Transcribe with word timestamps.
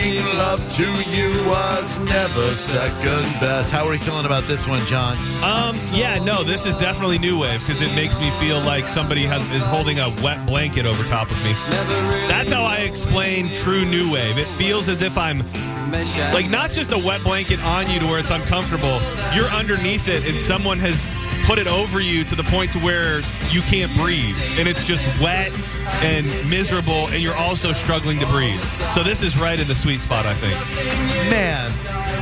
Making 0.00 0.24
love 0.38 0.66
to 0.76 0.84
you 1.10 1.46
was 1.46 1.98
never 1.98 2.46
second 2.52 3.22
best. 3.38 3.70
How 3.70 3.84
are 3.84 3.90
we 3.90 3.98
feeling 3.98 4.24
about 4.24 4.44
this 4.44 4.66
one, 4.66 4.80
John? 4.86 5.18
Um, 5.44 5.76
yeah, 5.92 6.18
no, 6.24 6.42
this 6.42 6.64
is 6.64 6.74
definitely 6.78 7.18
new 7.18 7.38
wave 7.38 7.60
because 7.60 7.82
it 7.82 7.94
makes 7.94 8.18
me 8.18 8.30
feel 8.40 8.60
like 8.60 8.86
somebody 8.86 9.26
has 9.26 9.42
is 9.52 9.62
holding 9.66 9.98
a 9.98 10.08
wet 10.22 10.44
blanket 10.46 10.86
over 10.86 11.04
top 11.04 11.30
of 11.30 11.36
me. 11.44 11.52
That's 12.28 12.50
how 12.50 12.62
I 12.62 12.78
explain 12.78 13.52
true 13.52 13.84
new 13.84 14.10
wave. 14.10 14.38
It 14.38 14.48
feels 14.48 14.88
as 14.88 15.02
if 15.02 15.18
I'm 15.18 15.42
like 16.32 16.48
not 16.48 16.70
just 16.70 16.92
a 16.92 16.98
wet 17.06 17.22
blanket 17.22 17.62
on 17.62 17.90
you 17.90 18.00
to 18.00 18.06
where 18.06 18.20
it's 18.20 18.30
uncomfortable. 18.30 19.00
You're 19.34 19.50
underneath 19.50 20.08
it 20.08 20.24
and 20.26 20.40
someone 20.40 20.78
has 20.78 21.06
put 21.50 21.58
it 21.58 21.66
over 21.66 21.98
you 21.98 22.22
to 22.22 22.36
the 22.36 22.44
point 22.44 22.70
to 22.70 22.78
where 22.78 23.18
you 23.48 23.60
can't 23.62 23.92
breathe 23.96 24.36
and 24.56 24.68
it's 24.68 24.84
just 24.84 25.04
wet 25.20 25.50
and 26.00 26.28
miserable 26.48 27.08
and 27.08 27.20
you're 27.20 27.34
also 27.34 27.72
struggling 27.72 28.20
to 28.20 28.26
breathe. 28.26 28.62
So 28.94 29.02
this 29.02 29.20
is 29.20 29.36
right 29.36 29.58
in 29.58 29.66
the 29.66 29.74
sweet 29.74 30.00
spot, 30.00 30.26
I 30.26 30.34
think. 30.34 30.54
Man, 31.28 31.72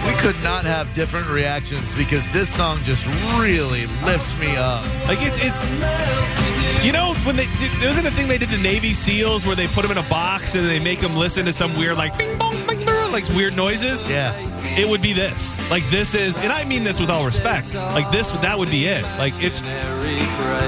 we 0.07 0.19
could 0.19 0.43
not 0.43 0.65
have 0.65 0.95
different 0.95 1.29
reactions 1.29 1.95
because 1.95 2.27
this 2.31 2.51
song 2.51 2.83
just 2.85 3.05
really 3.39 3.85
lifts 4.03 4.41
me 4.41 4.57
up. 4.57 4.83
Like 5.07 5.19
it's 5.21 5.37
it's 5.43 6.83
you 6.83 6.93
know 6.93 7.13
when 7.25 7.37
they 7.37 7.45
there 7.81 7.89
wasn't 7.89 8.07
a 8.07 8.11
thing 8.13 8.29
they 8.29 8.39
did 8.39 8.49
to 8.49 8.57
Navy 8.57 8.95
SEALs 8.95 9.45
where 9.45 9.55
they 9.55 9.67
put 9.67 9.83
them 9.83 9.91
in 9.91 9.99
a 9.99 10.09
box 10.09 10.55
and 10.55 10.67
they 10.67 10.81
make 10.81 11.01
them 11.01 11.15
listen 11.15 11.45
to 11.45 11.53
some 11.53 11.77
weird 11.77 11.99
like 11.99 12.17
bing 12.17 12.39
bong 12.39 12.57
bing 12.67 12.83
bong, 12.83 12.98
like 13.13 13.29
weird 13.31 13.57
noises. 13.57 14.05
Yeah. 14.09 14.35
It 14.79 14.89
would 14.89 15.03
be 15.03 15.13
this. 15.13 15.59
Like 15.71 15.89
this 15.91 16.15
is, 16.15 16.37
and 16.39 16.53
I 16.53 16.65
mean 16.65 16.85
this 16.85 17.01
with 17.01 17.11
all 17.11 17.25
respect. 17.27 17.75
Like 17.75 18.11
this, 18.11 18.31
that 18.33 18.59
would 18.59 18.71
be 18.71 18.87
it. 18.87 19.03
Like 19.19 19.33
it's, 19.39 19.61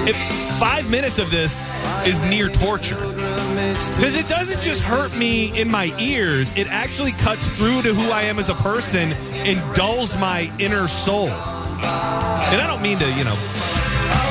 if 0.09 0.17
five 0.59 0.89
minutes 0.91 1.19
of 1.19 1.31
this 1.31 1.63
is 2.07 2.23
near 2.23 2.49
torture, 2.49 2.97
because 2.97 4.17
it 4.17 4.29
doesn't 4.29 4.61
just 4.61 4.81
hurt 4.83 5.17
me 5.17 5.59
in 5.59 5.71
my 5.71 5.95
ears. 5.99 6.55
It 6.57 6.69
actually 6.69 7.13
cuts 7.13 7.47
through 7.57 7.83
to 7.83 7.95
who 7.95 8.11
I 8.11 8.23
am 8.23 8.39
as 8.39 8.49
a 8.49 8.55
person 8.55 9.13
and 9.13 9.77
dulls 9.77 10.17
my 10.17 10.51
inner 10.59 10.89
soul. 10.89 11.29
And 11.29 12.61
I 12.61 12.67
don't 12.67 12.83
mean 12.83 12.99
to, 12.99 13.09
you 13.09 13.25
know, 13.25 13.37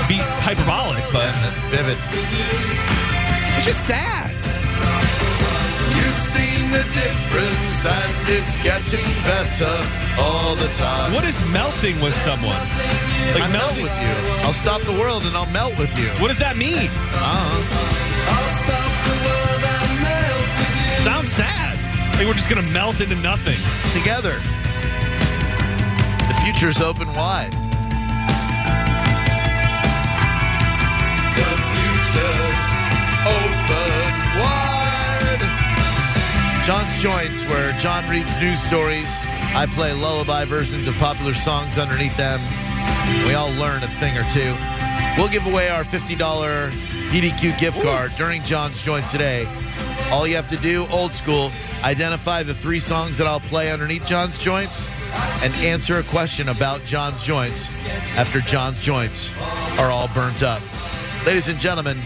be 0.08 0.18
hyperbolic, 0.44 1.04
but 1.12 1.32
That's 1.32 1.60
vivid. 1.70 1.98
it's 3.58 3.66
just 3.66 3.86
sad. 3.88 4.36
You've 6.70 6.84
seen 6.84 6.94
the 6.94 6.94
difference 6.94 7.86
and 7.86 8.30
it's 8.30 8.56
getting 8.64 9.06
better 9.24 9.78
all 10.20 10.56
the 10.56 10.68
time. 10.70 11.14
What 11.14 11.24
is 11.24 11.40
melting 11.52 12.00
with 12.02 12.16
someone? 12.18 12.58
Like 13.34 13.44
I 13.44 13.48
melt 13.48 13.76
melting. 13.76 13.84
with 13.84 14.02
you. 14.02 14.46
I'll 14.46 14.54
stop 14.54 14.82
the 14.82 14.94
world 14.94 15.24
and 15.24 15.36
I'll 15.36 15.50
melt 15.50 15.78
with 15.78 15.96
you. 15.98 16.10
What 16.22 16.28
does 16.28 16.40
that 16.40 16.58
mean? 16.58 16.90
Uh-huh. 17.14 17.90
Sounds 21.04 21.32
sad. 21.32 21.78
Like 22.18 22.28
we're 22.28 22.34
just 22.34 22.50
gonna 22.50 22.62
melt 22.62 23.02
into 23.02 23.16
nothing. 23.16 23.58
Together. 23.98 24.36
The 26.28 26.36
future's 26.44 26.82
open 26.82 27.08
wide. 27.14 27.54
The 31.36 31.50
future's 31.72 32.66
open 33.26 34.40
wide. 34.40 34.69
John's 36.70 37.00
Joints, 37.00 37.44
where 37.46 37.72
John 37.80 38.08
reads 38.12 38.40
news 38.40 38.62
stories. 38.62 39.10
I 39.56 39.66
play 39.74 39.92
lullaby 39.92 40.46
versions 40.46 40.88
of 40.88 40.94
popular 40.98 41.34
songs 41.34 41.80
underneath 41.80 42.16
them. 42.16 42.40
We 43.26 43.34
all 43.34 43.50
learn 43.54 43.82
a 43.82 43.88
thing 43.88 44.16
or 44.16 44.24
two. 44.30 44.56
We'll 45.18 45.30
give 45.30 45.48
away 45.48 45.70
our 45.70 45.84
$50 45.84 46.16
PDQ 47.10 47.60
gift 47.60 47.82
card 47.82 48.12
during 48.18 48.44
John's 48.44 48.84
Joints 48.84 49.10
today. 49.10 49.48
All 50.12 50.28
you 50.28 50.36
have 50.36 50.48
to 50.50 50.58
do, 50.58 50.86
old 50.92 51.16
school, 51.16 51.52
identify 51.82 52.44
the 52.44 52.54
three 52.54 52.80
songs 52.80 53.18
that 53.18 53.26
I'll 53.26 53.40
play 53.40 53.72
underneath 53.72 54.06
John's 54.06 54.38
Joints 54.38 54.88
and 55.44 55.52
answer 55.66 55.98
a 55.98 56.04
question 56.04 56.50
about 56.50 56.86
John's 56.86 57.24
Joints 57.24 57.76
after 58.16 58.42
John's 58.42 58.80
Joints 58.80 59.32
are 59.80 59.90
all 59.90 60.08
burnt 60.10 60.44
up. 60.44 60.62
Ladies 61.26 61.48
and 61.48 61.60
gentlemen, 61.60 61.98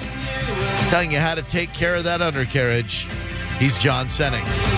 telling 0.87 1.11
you 1.11 1.19
how 1.19 1.35
to 1.35 1.41
take 1.41 1.73
care 1.73 1.95
of 1.95 2.05
that 2.05 2.21
undercarriage, 2.21 3.09
he's 3.63 3.77
John 3.77 4.07
Senning. 4.07 4.72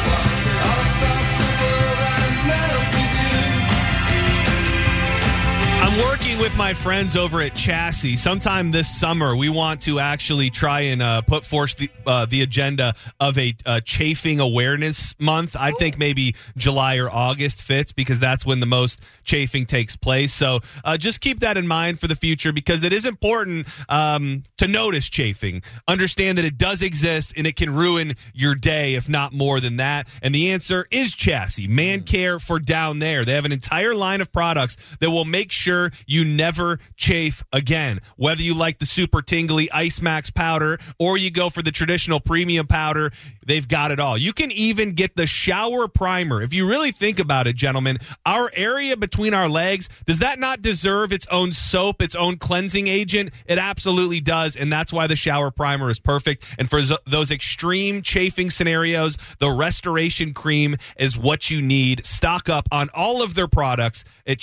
I'm 5.96 6.02
working 6.10 6.38
with 6.40 6.54
my 6.58 6.74
friends 6.74 7.16
over 7.16 7.40
at 7.40 7.56
Chassis. 7.56 8.18
Sometime 8.18 8.72
this 8.72 8.94
summer, 9.00 9.34
we 9.34 9.48
want 9.48 9.80
to 9.84 10.00
actually 10.00 10.50
try 10.50 10.82
and 10.82 11.02
uh, 11.02 11.22
put 11.22 11.46
forth 11.46 11.78
the, 11.78 11.90
uh, 12.06 12.26
the 12.26 12.42
agenda 12.42 12.96
of 13.22 13.38
a 13.38 13.56
uh, 13.66 13.80
chafing 13.80 14.42
awareness 14.42 15.16
month. 15.20 15.56
I 15.58 15.72
think 15.72 15.98
maybe 15.98 16.36
July 16.58 16.98
or 16.98 17.10
August 17.10 17.62
fits 17.62 17.94
because 17.94 18.20
that's 18.20 18.46
when 18.46 18.60
the 18.60 18.66
most 18.66 19.00
chafing 19.24 19.66
takes 19.66 19.96
place. 19.96 20.34
So 20.34 20.60
uh, 20.84 20.98
just 20.98 21.22
keep 21.22 21.40
that 21.40 21.56
in 21.56 21.66
mind 21.66 22.02
for 22.02 22.08
the 22.08 22.16
future 22.16 22.52
because 22.52 22.84
it 22.84 22.92
is 22.92 23.06
important 23.06 23.66
um, 23.88 24.44
to 24.58 24.68
notice 24.68 25.08
chafing. 25.08 25.64
Understand 25.88 26.38
that 26.38 26.44
it 26.44 26.58
does 26.58 26.82
exist 26.82 27.32
and 27.38 27.48
it 27.48 27.56
can 27.56 27.74
ruin 27.74 28.16
your 28.34 28.54
day, 28.54 28.96
if 28.96 29.08
not 29.08 29.32
more 29.32 29.62
than 29.62 29.78
that. 29.78 30.10
And 30.22 30.36
the 30.36 30.52
answer 30.52 30.88
is 30.92 31.14
Chassis, 31.14 31.70
Man 31.70 32.02
Care 32.04 32.38
for 32.38 32.60
down 32.60 33.00
there. 33.00 33.24
They 33.24 33.34
have 33.34 33.46
an 33.46 33.54
entire 33.54 33.96
line 33.96 34.20
of 34.20 34.34
products 34.34 34.76
that 35.00 35.10
will 35.10 35.24
make 35.24 35.54
sure 35.54 35.85
you 36.06 36.26
never 36.26 36.80
chafe 36.96 37.44
again. 37.52 38.02
Whether 38.18 38.44
you 38.44 38.54
like 38.54 38.80
the 38.80 38.86
super 38.86 39.22
tingly 39.22 39.72
Ice 39.72 40.02
Max 40.02 40.30
powder 40.30 40.80
or 41.00 41.18
you 41.18 41.32
go 41.32 41.50
for 41.50 41.62
the 41.62 41.72
traditional 41.72 42.20
premium 42.20 42.68
powder, 42.68 43.12
they've 43.46 43.68
got 43.68 43.92
it 43.92 44.00
all. 44.00 44.18
You 44.18 44.34
can 44.34 44.52
even 44.52 44.94
get 44.94 45.16
the 45.16 45.28
shower 45.28 45.88
primer. 45.88 46.42
If 46.42 46.54
you 46.54 46.68
really 46.68 46.92
think 46.92 47.20
about 47.20 47.48
it, 47.48 47.56
gentlemen, 47.56 47.98
our 48.26 48.50
area 48.56 48.98
between 48.98 49.34
our 49.34 49.48
legs, 49.48 49.90
does 50.06 50.20
that 50.20 50.40
not 50.40 50.62
deserve 50.62 51.14
its 51.14 51.28
own 51.28 51.52
soap, 51.52 52.02
its 52.02 52.16
own 52.16 52.38
cleansing 52.38 52.88
agent? 52.88 53.32
It 53.46 53.58
absolutely 53.58 54.22
does. 54.22 54.56
And 54.56 54.72
that's 54.72 54.94
why 54.94 55.08
the 55.08 55.16
shower 55.16 55.52
primer 55.52 55.90
is 55.90 56.00
perfect. 56.00 56.46
And 56.58 56.70
for 56.70 56.82
those 57.06 57.32
extreme 57.32 58.02
chafing 58.02 58.50
scenarios, 58.50 59.18
the 59.40 59.50
restoration 59.50 60.34
cream 60.34 60.78
is 60.98 61.18
what 61.18 61.50
you 61.50 61.62
need. 61.62 62.06
Stock 62.06 62.50
up 62.50 62.68
on 62.72 62.90
all 62.94 63.22
of 63.22 63.34
their 63.34 63.48
products 63.48 64.04
at 64.26 64.40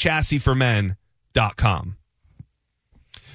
chassisformen.com. 1.35 2.02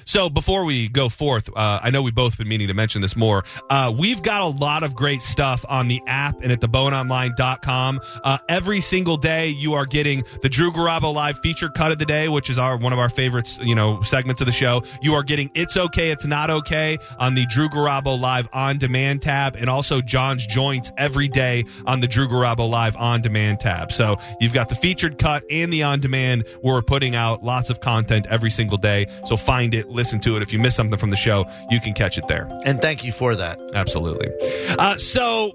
So 0.08 0.30
before 0.30 0.64
we 0.64 0.88
go 0.88 1.10
forth, 1.10 1.50
uh, 1.54 1.80
I 1.82 1.90
know 1.90 2.00
we've 2.00 2.14
both 2.14 2.38
been 2.38 2.48
meaning 2.48 2.68
to 2.68 2.74
mention 2.74 3.02
this 3.02 3.14
more. 3.14 3.44
Uh, 3.68 3.94
we've 3.96 4.22
got 4.22 4.40
a 4.40 4.46
lot 4.46 4.82
of 4.82 4.94
great 4.94 5.20
stuff 5.20 5.66
on 5.68 5.86
the 5.86 6.00
app 6.06 6.40
and 6.40 6.50
at 6.50 6.60
theboneonline.com. 6.60 8.00
Uh, 8.24 8.38
every 8.48 8.80
single 8.80 9.18
day 9.18 9.48
you 9.48 9.74
are 9.74 9.84
getting 9.84 10.24
the 10.40 10.48
Drew 10.48 10.72
Garabo 10.72 11.12
live 11.12 11.38
feature 11.40 11.68
cut 11.68 11.92
of 11.92 11.98
the 11.98 12.06
day, 12.06 12.30
which 12.30 12.48
is 12.48 12.58
our 12.58 12.78
one 12.78 12.94
of 12.94 12.98
our 12.98 13.10
favorites, 13.10 13.58
you 13.60 13.74
know, 13.74 14.00
segments 14.00 14.40
of 14.40 14.46
the 14.46 14.52
show. 14.52 14.82
You 15.02 15.12
are 15.12 15.22
getting 15.22 15.50
It's 15.54 15.76
Okay, 15.76 16.10
It's 16.10 16.24
Not 16.24 16.48
Okay 16.48 16.96
on 17.18 17.34
the 17.34 17.44
Drew 17.44 17.68
Garabo 17.68 18.18
live 18.18 18.48
on 18.54 18.78
demand 18.78 19.20
tab 19.20 19.56
and 19.56 19.68
also 19.68 20.00
John's 20.00 20.46
Joints 20.46 20.90
every 20.96 21.28
day 21.28 21.66
on 21.84 22.00
the 22.00 22.08
Drew 22.08 22.26
Garabo 22.26 22.66
live 22.70 22.96
on 22.96 23.20
demand 23.20 23.60
tab. 23.60 23.92
So 23.92 24.16
you've 24.40 24.54
got 24.54 24.70
the 24.70 24.74
featured 24.74 25.18
cut 25.18 25.44
and 25.50 25.70
the 25.70 25.82
on 25.82 26.00
demand. 26.00 26.46
We're 26.62 26.80
putting 26.80 27.14
out 27.14 27.44
lots 27.44 27.68
of 27.68 27.82
content 27.82 28.26
every 28.30 28.50
single 28.50 28.78
day. 28.78 29.04
So 29.26 29.36
find 29.36 29.74
it, 29.74 29.97
listen 29.98 30.20
to 30.20 30.36
it. 30.36 30.42
If 30.42 30.52
you 30.52 30.58
miss 30.58 30.74
something 30.74 30.98
from 30.98 31.10
the 31.10 31.16
show, 31.16 31.44
you 31.70 31.80
can 31.80 31.92
catch 31.92 32.16
it 32.16 32.26
there. 32.28 32.48
And 32.64 32.80
thank 32.80 33.04
you 33.04 33.12
for 33.12 33.36
that. 33.36 33.58
Absolutely. 33.74 34.28
Uh, 34.78 34.96
so. 34.96 35.52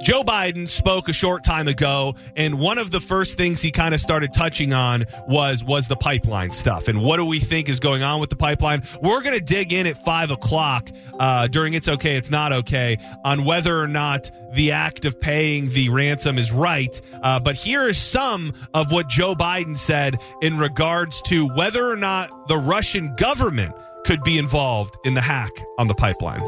Joe 0.00 0.22
Biden 0.22 0.68
spoke 0.68 1.08
a 1.08 1.12
short 1.12 1.42
time 1.42 1.66
ago, 1.66 2.14
and 2.36 2.60
one 2.60 2.78
of 2.78 2.92
the 2.92 3.00
first 3.00 3.36
things 3.36 3.60
he 3.60 3.72
kind 3.72 3.92
of 3.94 4.00
started 4.00 4.32
touching 4.32 4.72
on 4.72 5.06
was 5.26 5.64
was 5.64 5.88
the 5.88 5.96
pipeline 5.96 6.52
stuff. 6.52 6.86
And 6.86 7.02
what 7.02 7.16
do 7.16 7.24
we 7.24 7.40
think 7.40 7.68
is 7.68 7.80
going 7.80 8.04
on 8.04 8.20
with 8.20 8.30
the 8.30 8.36
pipeline? 8.36 8.84
We're 9.02 9.22
going 9.22 9.36
to 9.36 9.44
dig 9.44 9.72
in 9.72 9.88
at 9.88 10.04
five 10.04 10.30
o'clock 10.30 10.88
uh, 11.18 11.48
during 11.48 11.74
"It's 11.74 11.88
Okay, 11.88 12.16
It's 12.16 12.30
Not 12.30 12.52
Okay" 12.52 12.96
on 13.24 13.44
whether 13.44 13.76
or 13.76 13.88
not 13.88 14.30
the 14.54 14.70
act 14.70 15.04
of 15.04 15.20
paying 15.20 15.70
the 15.70 15.88
ransom 15.88 16.38
is 16.38 16.52
right. 16.52 17.00
Uh, 17.20 17.40
but 17.40 17.56
here 17.56 17.88
is 17.88 17.98
some 17.98 18.54
of 18.74 18.92
what 18.92 19.08
Joe 19.08 19.34
Biden 19.34 19.76
said 19.76 20.20
in 20.40 20.58
regards 20.58 21.20
to 21.22 21.48
whether 21.56 21.90
or 21.90 21.96
not 21.96 22.46
the 22.46 22.56
Russian 22.56 23.16
government 23.16 23.74
could 24.08 24.24
be 24.24 24.38
involved 24.38 24.96
in 25.04 25.12
the 25.12 25.20
hack 25.20 25.62
on 25.76 25.86
the 25.86 25.94
pipeline. 25.94 26.40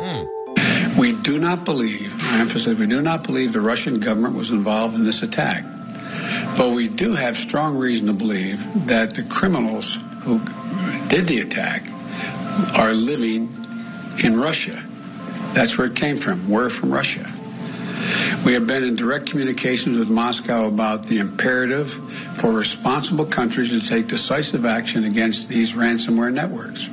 We 0.98 1.12
do 1.12 1.38
not 1.38 1.66
believe, 1.66 2.10
I 2.32 2.40
emphasize, 2.40 2.74
we 2.76 2.86
do 2.86 3.02
not 3.02 3.22
believe 3.22 3.52
the 3.52 3.60
Russian 3.60 4.00
government 4.00 4.34
was 4.34 4.50
involved 4.50 4.94
in 4.94 5.04
this 5.04 5.22
attack. 5.22 5.64
But 6.56 6.70
we 6.70 6.88
do 6.88 7.12
have 7.12 7.36
strong 7.36 7.76
reason 7.76 8.06
to 8.06 8.14
believe 8.14 8.64
that 8.86 9.14
the 9.14 9.24
criminals 9.24 9.98
who 10.22 10.38
did 11.08 11.26
the 11.26 11.40
attack 11.40 11.82
are 12.78 12.94
living 12.94 13.54
in 14.24 14.40
Russia. 14.40 14.82
That's 15.52 15.76
where 15.76 15.88
it 15.88 15.96
came 15.96 16.16
from. 16.16 16.48
We're 16.48 16.70
from 16.70 16.90
Russia. 16.90 17.30
We 18.46 18.54
have 18.54 18.66
been 18.66 18.84
in 18.84 18.94
direct 18.96 19.26
communications 19.26 19.98
with 19.98 20.08
Moscow 20.08 20.66
about 20.66 21.02
the 21.02 21.18
imperative 21.18 21.92
for 22.36 22.52
responsible 22.52 23.26
countries 23.26 23.78
to 23.78 23.86
take 23.86 24.08
decisive 24.08 24.64
action 24.64 25.04
against 25.04 25.50
these 25.50 25.74
ransomware 25.74 26.32
networks. 26.32 26.88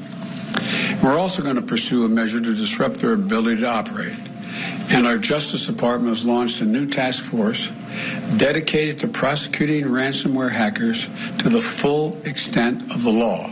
We're 1.04 1.18
also 1.18 1.42
going 1.44 1.56
to 1.56 1.62
pursue 1.62 2.06
a 2.06 2.10
measure 2.10 2.40
to 2.40 2.56
disrupt 2.56 3.00
their 3.00 3.14
ability 3.14 3.62
to 3.62 3.68
operate. 3.68 4.14
and 4.90 5.06
our 5.06 5.18
Justice 5.18 5.68
Department 5.68 6.16
has 6.16 6.26
launched 6.26 6.62
a 6.62 6.66
new 6.66 6.86
task 6.86 7.24
force 7.24 7.72
dedicated 8.38 9.00
to 9.00 9.08
prosecuting 9.08 9.86
ransomware 9.86 10.52
hackers 10.52 11.08
to 11.40 11.50
the 11.50 11.62
full 11.62 12.16
extent 12.26 12.92
of 12.94 13.04
the 13.04 13.10
law. 13.12 13.52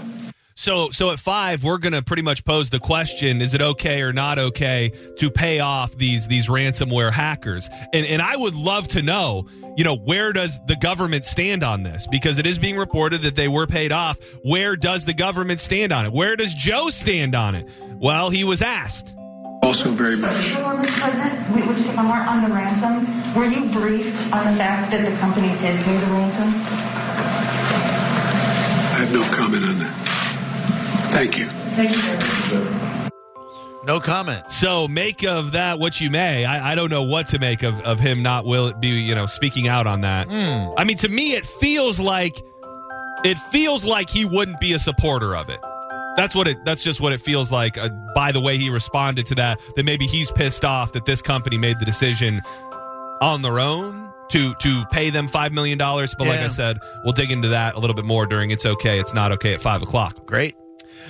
So, 0.58 0.90
so 0.90 1.12
at 1.12 1.20
five, 1.20 1.66
we're 1.66 1.80
going 1.80 1.92
to 1.92 2.02
pretty 2.02 2.22
much 2.22 2.46
pose 2.46 2.70
the 2.70 2.80
question: 2.80 3.42
Is 3.42 3.54
it 3.54 3.62
okay 3.62 4.02
or 4.02 4.14
not 4.14 4.40
okay 4.40 4.94
to 5.18 5.30
pay 5.30 5.60
off 5.60 5.98
these 5.98 6.28
these 6.28 6.48
ransomware 6.48 7.12
hackers? 7.12 7.70
And 7.92 8.06
and 8.06 8.22
I 8.22 8.38
would 8.38 8.56
love 8.56 8.88
to 8.90 9.02
know, 9.02 9.50
you 9.76 9.84
know, 9.84 9.98
where 9.98 10.32
does 10.32 10.58
the 10.66 10.78
government 10.78 11.26
stand 11.26 11.62
on 11.62 11.84
this? 11.84 12.08
Because 12.08 12.40
it 12.40 12.46
is 12.46 12.58
being 12.58 12.78
reported 12.78 13.24
that 13.24 13.36
they 13.36 13.50
were 13.50 13.68
paid 13.68 13.92
off. 13.92 14.18
Where 14.44 14.78
does 14.78 15.04
the 15.04 15.14
government 15.14 15.60
stand 15.60 15.92
on 15.92 16.06
it? 16.06 16.14
Where 16.14 16.38
does 16.38 16.54
Joe 16.54 16.90
stand 16.90 17.36
on 17.36 17.56
it? 17.56 17.70
Well, 18.00 18.30
he 18.30 18.46
was 18.46 18.62
asked. 18.62 19.14
Also, 19.62 19.92
very 19.92 20.16
much. 20.16 20.32
Mr. 20.32 20.88
President, 20.88 21.68
which 21.68 21.96
one 21.98 22.06
more 22.06 22.18
on 22.18 22.48
the 22.48 22.56
ransom? 22.56 23.04
Were 23.36 23.46
you 23.46 23.70
briefed 23.74 24.32
on 24.32 24.46
the 24.54 24.58
fact 24.58 24.92
that 24.92 25.04
the 25.04 25.18
company 25.18 25.50
did 25.60 25.84
pay 25.84 25.98
the 25.98 26.08
ransom? 26.08 26.54
I 28.88 29.00
have 29.00 29.14
no 29.14 29.22
comment 29.36 29.66
on 29.66 29.80
that. 29.80 30.05
Thank 31.16 31.38
you. 31.38 31.46
Thank 31.48 31.96
you. 32.52 33.12
No 33.86 34.02
comment. 34.02 34.52
So 34.52 34.86
make 34.90 35.24
of 35.24 35.54
that 35.54 35.80
what 35.80 36.02
you 36.02 36.10
may. 36.10 36.44
I, 36.44 36.74
I 36.74 36.76
don't 36.76 36.90
know 36.90 37.04
what 37.04 37.30
to 37.30 37.40
make 37.40 37.64
of, 37.64 37.80
of 37.82 38.02
him 38.02 38.22
not 38.22 38.46
will 38.46 38.68
it 38.68 38.82
be 38.82 38.90
you 38.90 39.16
know 39.16 39.26
speaking 39.26 39.70
out 39.70 39.88
on 39.88 40.02
that. 40.02 40.28
I 40.78 40.84
mean, 40.84 40.98
to 40.98 41.08
me, 41.08 41.36
it 41.36 41.46
feels 41.46 42.02
like 42.02 42.42
it 43.24 43.40
feels 43.40 43.86
like 43.86 44.10
he 44.10 44.26
wouldn't 44.26 44.60
be 44.60 44.74
a 44.74 44.80
supporter 44.80 45.38
of 45.38 45.48
it. 45.48 45.62
That's 46.18 46.36
what 46.36 46.50
it. 46.50 46.58
That's 46.66 46.84
just 46.84 47.00
what 47.00 47.14
it 47.14 47.22
feels 47.22 47.50
like. 47.50 47.78
Uh, 47.78 47.90
by 48.14 48.34
the 48.34 48.42
way, 48.42 48.58
he 48.58 48.70
responded 48.70 49.26
to 49.28 49.36
that. 49.36 49.62
That 49.78 49.86
maybe 49.86 50.08
he's 50.08 50.32
pissed 50.32 50.66
off 50.66 50.92
that 50.92 51.06
this 51.06 51.22
company 51.22 51.58
made 51.58 51.80
the 51.80 51.86
decision 51.86 52.42
on 53.22 53.42
their 53.42 53.62
own 53.62 54.12
to 54.32 54.54
to 54.56 54.84
pay 54.92 55.12
them 55.12 55.30
five 55.30 55.54
million 55.54 55.78
dollars. 55.78 56.14
But 56.14 56.28
like 56.28 56.42
I 56.42 56.50
said, 56.50 56.80
we'll 57.06 57.14
dig 57.14 57.32
into 57.32 57.48
that 57.50 57.76
a 57.76 57.80
little 57.80 57.96
bit 57.96 58.06
more 58.06 58.26
during. 58.26 58.52
It's 58.52 58.66
okay. 58.66 59.00
It's 59.00 59.14
not 59.14 59.32
okay 59.32 59.54
at 59.54 59.62
five 59.62 59.82
o'clock. 59.82 60.26
Great. 60.26 60.56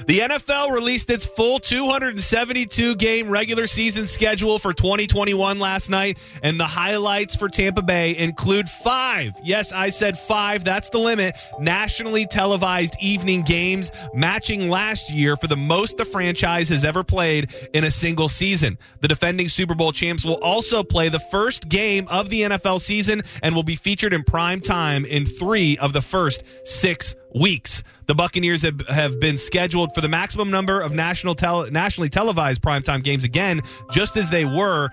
The 0.07 0.19
NFL 0.19 0.71
released 0.71 1.09
its 1.09 1.25
full 1.25 1.59
272 1.59 2.95
game 2.95 3.29
regular 3.29 3.67
season 3.67 4.07
schedule 4.07 4.59
for 4.59 4.73
2021 4.73 5.59
last 5.59 5.89
night, 5.89 6.17
and 6.43 6.59
the 6.59 6.65
highlights 6.65 7.35
for 7.35 7.49
Tampa 7.49 7.81
Bay 7.81 8.15
include 8.17 8.69
five. 8.69 9.33
Yes, 9.43 9.71
I 9.71 9.89
said 9.89 10.17
five. 10.17 10.63
That's 10.63 10.89
the 10.89 10.99
limit. 10.99 11.35
Nationally 11.59 12.25
televised 12.25 12.95
evening 13.01 13.41
games, 13.43 13.91
matching 14.13 14.69
last 14.69 15.11
year 15.11 15.35
for 15.35 15.47
the 15.47 15.57
most 15.57 15.97
the 15.97 16.05
franchise 16.05 16.69
has 16.69 16.83
ever 16.83 17.03
played 17.03 17.53
in 17.73 17.83
a 17.83 17.91
single 17.91 18.29
season. 18.29 18.77
The 19.01 19.07
defending 19.07 19.47
Super 19.47 19.75
Bowl 19.75 19.91
champs 19.91 20.25
will 20.25 20.41
also 20.43 20.83
play 20.83 21.09
the 21.09 21.19
first 21.19 21.69
game 21.69 22.07
of 22.09 22.29
the 22.29 22.41
NFL 22.41 22.81
season 22.81 23.23
and 23.41 23.55
will 23.55 23.63
be 23.63 23.75
featured 23.75 24.13
in 24.13 24.23
prime 24.23 24.61
time 24.61 25.05
in 25.05 25.25
three 25.25 25.77
of 25.77 25.93
the 25.93 26.01
first 26.01 26.43
six 26.63 27.15
weeks. 27.35 27.83
The 28.07 28.15
Buccaneers 28.15 28.61
have, 28.61 28.79
have 28.87 29.19
been 29.19 29.37
scheduled 29.37 29.93
for 29.93 30.01
the 30.01 30.09
maximum 30.09 30.49
number 30.49 30.81
of 30.81 30.93
national 30.93 31.35
tele, 31.35 31.69
nationally 31.69 32.09
televised 32.09 32.61
primetime 32.61 33.03
games 33.03 33.23
again, 33.23 33.61
just 33.91 34.17
as 34.17 34.29
they 34.29 34.45
were, 34.45 34.89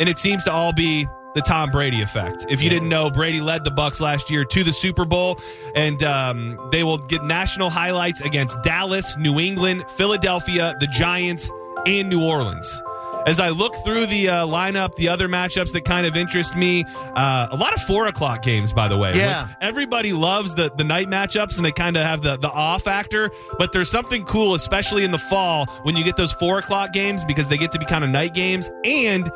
and 0.00 0.08
it 0.08 0.18
seems 0.18 0.44
to 0.44 0.52
all 0.52 0.72
be 0.72 1.06
the 1.34 1.42
Tom 1.42 1.70
Brady 1.70 2.00
effect. 2.00 2.46
If 2.48 2.62
you 2.62 2.70
didn't 2.70 2.88
know, 2.88 3.10
Brady 3.10 3.40
led 3.40 3.62
the 3.62 3.70
Bucs 3.70 4.00
last 4.00 4.30
year 4.30 4.44
to 4.46 4.64
the 4.64 4.72
Super 4.72 5.04
Bowl, 5.04 5.38
and 5.74 6.02
um, 6.02 6.58
they 6.72 6.82
will 6.82 6.98
get 6.98 7.22
national 7.24 7.70
highlights 7.70 8.22
against 8.22 8.60
Dallas, 8.62 9.16
New 9.18 9.38
England, 9.38 9.84
Philadelphia, 9.96 10.74
the 10.80 10.86
Giants, 10.86 11.50
and 11.86 12.08
New 12.08 12.24
Orleans. 12.24 12.82
As 13.26 13.40
I 13.40 13.48
look 13.48 13.74
through 13.84 14.06
the 14.06 14.28
uh, 14.28 14.46
lineup, 14.46 14.94
the 14.94 15.08
other 15.08 15.28
matchups 15.28 15.72
that 15.72 15.84
kind 15.84 16.06
of 16.06 16.16
interest 16.16 16.54
me, 16.54 16.84
uh, 16.86 17.48
a 17.50 17.56
lot 17.56 17.74
of 17.74 17.82
four 17.82 18.06
o'clock 18.06 18.42
games, 18.42 18.72
by 18.72 18.86
the 18.86 18.96
way. 18.96 19.16
Yeah. 19.16 19.48
everybody 19.60 20.12
loves 20.12 20.54
the, 20.54 20.70
the 20.76 20.84
night 20.84 21.08
matchups 21.08 21.56
and 21.56 21.64
they 21.64 21.72
kind 21.72 21.96
of 21.96 22.04
have 22.04 22.22
the, 22.22 22.36
the 22.36 22.48
awe 22.48 22.78
factor. 22.78 23.30
But 23.58 23.72
there's 23.72 23.90
something 23.90 24.24
cool, 24.26 24.54
especially 24.54 25.02
in 25.02 25.10
the 25.10 25.18
fall, 25.18 25.66
when 25.82 25.96
you 25.96 26.04
get 26.04 26.16
those 26.16 26.32
four 26.32 26.58
o'clock 26.58 26.92
games 26.92 27.24
because 27.24 27.48
they 27.48 27.58
get 27.58 27.72
to 27.72 27.80
be 27.80 27.86
kind 27.86 28.04
of 28.04 28.10
night 28.10 28.32
games. 28.32 28.70
And 28.84 29.28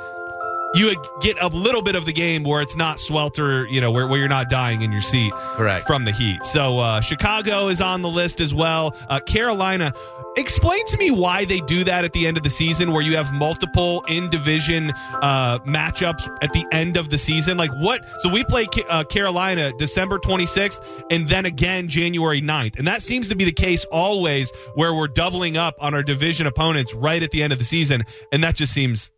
you 0.75 0.95
get 1.21 1.37
a 1.41 1.49
little 1.49 1.83
bit 1.83 1.97
of 1.97 2.07
the 2.07 2.13
game 2.13 2.45
where 2.45 2.63
it's 2.63 2.77
not 2.77 3.01
swelter, 3.01 3.67
you 3.67 3.81
know, 3.81 3.91
where, 3.91 4.07
where 4.07 4.19
you're 4.19 4.29
not 4.29 4.49
dying 4.49 4.83
in 4.83 4.93
your 4.93 5.01
seat 5.01 5.33
Correct. 5.33 5.87
from 5.87 6.05
the 6.05 6.13
heat. 6.13 6.45
So 6.45 6.79
uh, 6.79 7.01
Chicago 7.01 7.69
is 7.69 7.81
on 7.81 8.03
the 8.03 8.09
list 8.09 8.41
as 8.41 8.55
well. 8.55 8.95
Uh, 9.09 9.21
Carolina. 9.21 9.93
Explain 10.37 10.87
to 10.87 10.97
me 10.97 11.11
why 11.11 11.45
they 11.45 11.59
do 11.63 11.83
that 11.83 12.05
at 12.05 12.13
the 12.13 12.29
end 12.29 12.37
of 12.37 12.45
the 12.45 12.51
season, 12.51 12.93
where 12.93 13.03
you 13.03 13.17
have 13.17 13.33
multiple 13.33 14.05
in 14.09 14.31
division 14.31 14.93
uh, 15.23 15.59
matchups 15.61 16.29
at 16.41 16.53
the 16.53 16.65
end 16.71 16.97
of 16.97 17.11
the 17.11 17.19
season. 17.19 17.59
Like 17.59 17.73
what? 17.81 18.07
So 18.21 18.29
we 18.29 18.45
play 18.45 18.69
uh, 18.89 19.03
Carolina 19.03 19.73
December 19.77 20.21
26th 20.21 21.05
and 21.11 21.29
then 21.29 21.47
again 21.47 21.89
January 21.89 22.41
9th. 22.41 22.79
And 22.79 22.87
that 22.87 23.03
seems 23.03 23.29
to 23.31 23.35
be 23.35 23.45
the 23.45 23.53
case 23.53 23.85
always 23.87 24.53
where 24.77 24.95
we're 24.95 25.09
doubling 25.09 25.57
up 25.57 25.75
on 25.81 25.95
our 25.95 26.03
division 26.05 26.47
opponents 26.47 26.95
right 26.95 27.25
at 27.25 27.33
the 27.33 27.43
end 27.43 27.53
of 27.53 27.59
the 27.59 27.65
season. 27.65 28.05
And 28.31 28.45
that 28.45 28.55
just 28.55 28.73
seems 28.73 29.11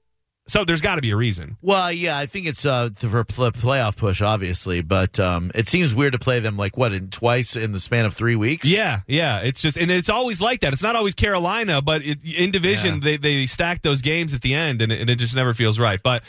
so 0.49 0.65
there's 0.65 0.81
got 0.81 0.97
to 0.97 1.03
be 1.03 1.11
a 1.11 1.17
reason. 1.17 1.56
Well, 1.62 1.93
yeah, 1.93 2.19
I 2.19 2.27
think 2.27 2.47
it's 2.47 2.67
uh, 2.67 2.91
for 2.97 3.25
pl- 3.25 3.53
playoff 3.53 3.97
push, 3.97 4.21
obviously, 4.21 4.83
but 4.83 5.21
um, 5.21 5.50
it 5.55 5.69
seems 5.69 5.94
weird 5.94 6.15
to 6.15 6.19
play 6.19 6.41
them 6.41 6.56
like 6.56 6.77
what 6.77 6.93
in 6.93 7.11
twice 7.11 7.55
in 7.56 7.73
the 7.73 7.81
span 7.81 8.05
of 8.05 8.15
three 8.15 8.37
weeks. 8.37 8.67
Yeah, 8.67 9.00
yeah. 9.06 9.41
It's 9.41 9.62
just, 9.62 9.77
and 9.77 9.91
it's 9.91 10.09
always 10.09 10.41
like 10.41 10.61
that. 10.61 10.73
It's 10.73 10.83
not 10.83 10.97
always 10.97 11.15
Carolina, 11.15 11.83
but 11.83 12.03
it, 12.03 12.25
in 12.25 12.50
division, 12.50 12.94
Yeah. 12.94 13.00
they, 13.00 13.17
they 13.19 13.47
stack 13.47 13.83
those 13.83 14.00
games 14.03 14.35
at 14.35 14.41
the 14.43 14.55
end, 14.55 14.83
and 14.83 14.91
it, 14.91 15.00
and 15.00 15.11
it 15.11 15.17
just 15.17 15.35
never 15.37 15.55
feels 15.55 15.79
right. 15.79 16.00
But 16.03 16.23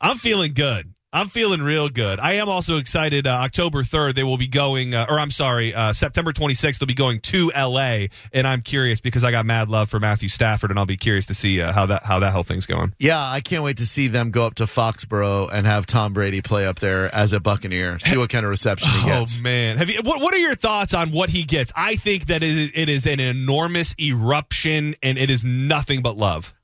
I'm 0.00 0.16
feeling 0.18 0.54
good. 0.54 0.93
I'm 1.14 1.28
feeling 1.28 1.62
real 1.62 1.88
good. 1.88 2.18
I 2.18 2.32
am 2.34 2.48
also 2.48 2.76
excited. 2.76 3.24
Uh, 3.24 3.30
October 3.30 3.84
3rd, 3.84 4.16
they 4.16 4.24
will 4.24 4.36
be 4.36 4.48
going, 4.48 4.94
uh, 4.96 5.06
or 5.08 5.20
I'm 5.20 5.30
sorry, 5.30 5.72
uh, 5.72 5.92
September 5.92 6.32
26th, 6.32 6.80
they'll 6.80 6.88
be 6.88 6.92
going 6.92 7.20
to 7.20 7.52
LA, 7.56 8.06
and 8.32 8.48
I'm 8.48 8.62
curious 8.62 9.00
because 9.00 9.22
I 9.22 9.30
got 9.30 9.46
mad 9.46 9.68
love 9.68 9.88
for 9.88 10.00
Matthew 10.00 10.28
Stafford, 10.28 10.70
and 10.70 10.78
I'll 10.78 10.86
be 10.86 10.96
curious 10.96 11.26
to 11.26 11.34
see 11.34 11.60
uh, 11.60 11.72
how 11.72 11.86
that 11.86 12.02
how 12.02 12.18
that 12.18 12.32
whole 12.32 12.42
thing's 12.42 12.66
going. 12.66 12.94
Yeah, 12.98 13.22
I 13.22 13.40
can't 13.42 13.62
wait 13.62 13.76
to 13.76 13.86
see 13.86 14.08
them 14.08 14.32
go 14.32 14.44
up 14.44 14.56
to 14.56 14.64
Foxborough 14.64 15.50
and 15.52 15.68
have 15.68 15.86
Tom 15.86 16.14
Brady 16.14 16.42
play 16.42 16.66
up 16.66 16.80
there 16.80 17.14
as 17.14 17.32
a 17.32 17.38
Buccaneer. 17.38 18.00
See 18.00 18.16
what 18.16 18.28
kind 18.30 18.44
of 18.44 18.50
reception 18.50 18.90
he 18.90 19.04
gets. 19.04 19.38
Oh 19.38 19.42
man, 19.42 19.76
have 19.76 19.88
you? 19.88 20.00
What, 20.02 20.20
what 20.20 20.34
are 20.34 20.38
your 20.38 20.56
thoughts 20.56 20.94
on 20.94 21.12
what 21.12 21.30
he 21.30 21.44
gets? 21.44 21.70
I 21.76 21.94
think 21.94 22.26
that 22.26 22.42
it, 22.42 22.72
it 22.74 22.88
is 22.88 23.06
an 23.06 23.20
enormous 23.20 23.94
eruption, 24.00 24.96
and 25.00 25.16
it 25.16 25.30
is 25.30 25.44
nothing 25.44 26.02
but 26.02 26.16
love. 26.16 26.54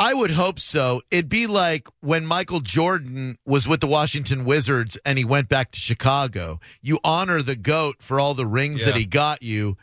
I 0.00 0.14
would 0.14 0.30
hope 0.30 0.58
so. 0.58 1.02
It'd 1.10 1.28
be 1.28 1.46
like 1.46 1.86
when 2.00 2.24
Michael 2.24 2.60
Jordan 2.60 3.36
was 3.44 3.68
with 3.68 3.80
the 3.80 3.86
Washington 3.86 4.46
Wizards 4.46 4.96
and 5.04 5.18
he 5.18 5.26
went 5.26 5.50
back 5.50 5.72
to 5.72 5.78
Chicago. 5.78 6.58
You 6.80 7.00
honor 7.04 7.42
the 7.42 7.54
GOAT 7.54 7.96
for 8.00 8.18
all 8.18 8.32
the 8.32 8.46
rings 8.46 8.82
that 8.86 8.96
he 8.96 9.04
got 9.04 9.42
you. 9.42 9.76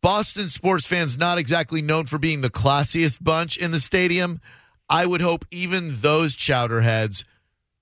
Boston 0.00 0.48
sports 0.48 0.86
fans 0.86 1.18
not 1.18 1.38
exactly 1.38 1.82
known 1.82 2.06
for 2.06 2.18
being 2.18 2.40
the 2.40 2.50
classiest 2.50 3.24
bunch 3.24 3.56
in 3.56 3.72
the 3.72 3.80
stadium. 3.80 4.40
I 4.88 5.06
would 5.06 5.20
hope 5.22 5.44
even 5.50 5.96
those 6.00 6.36
chowderheads 6.36 7.24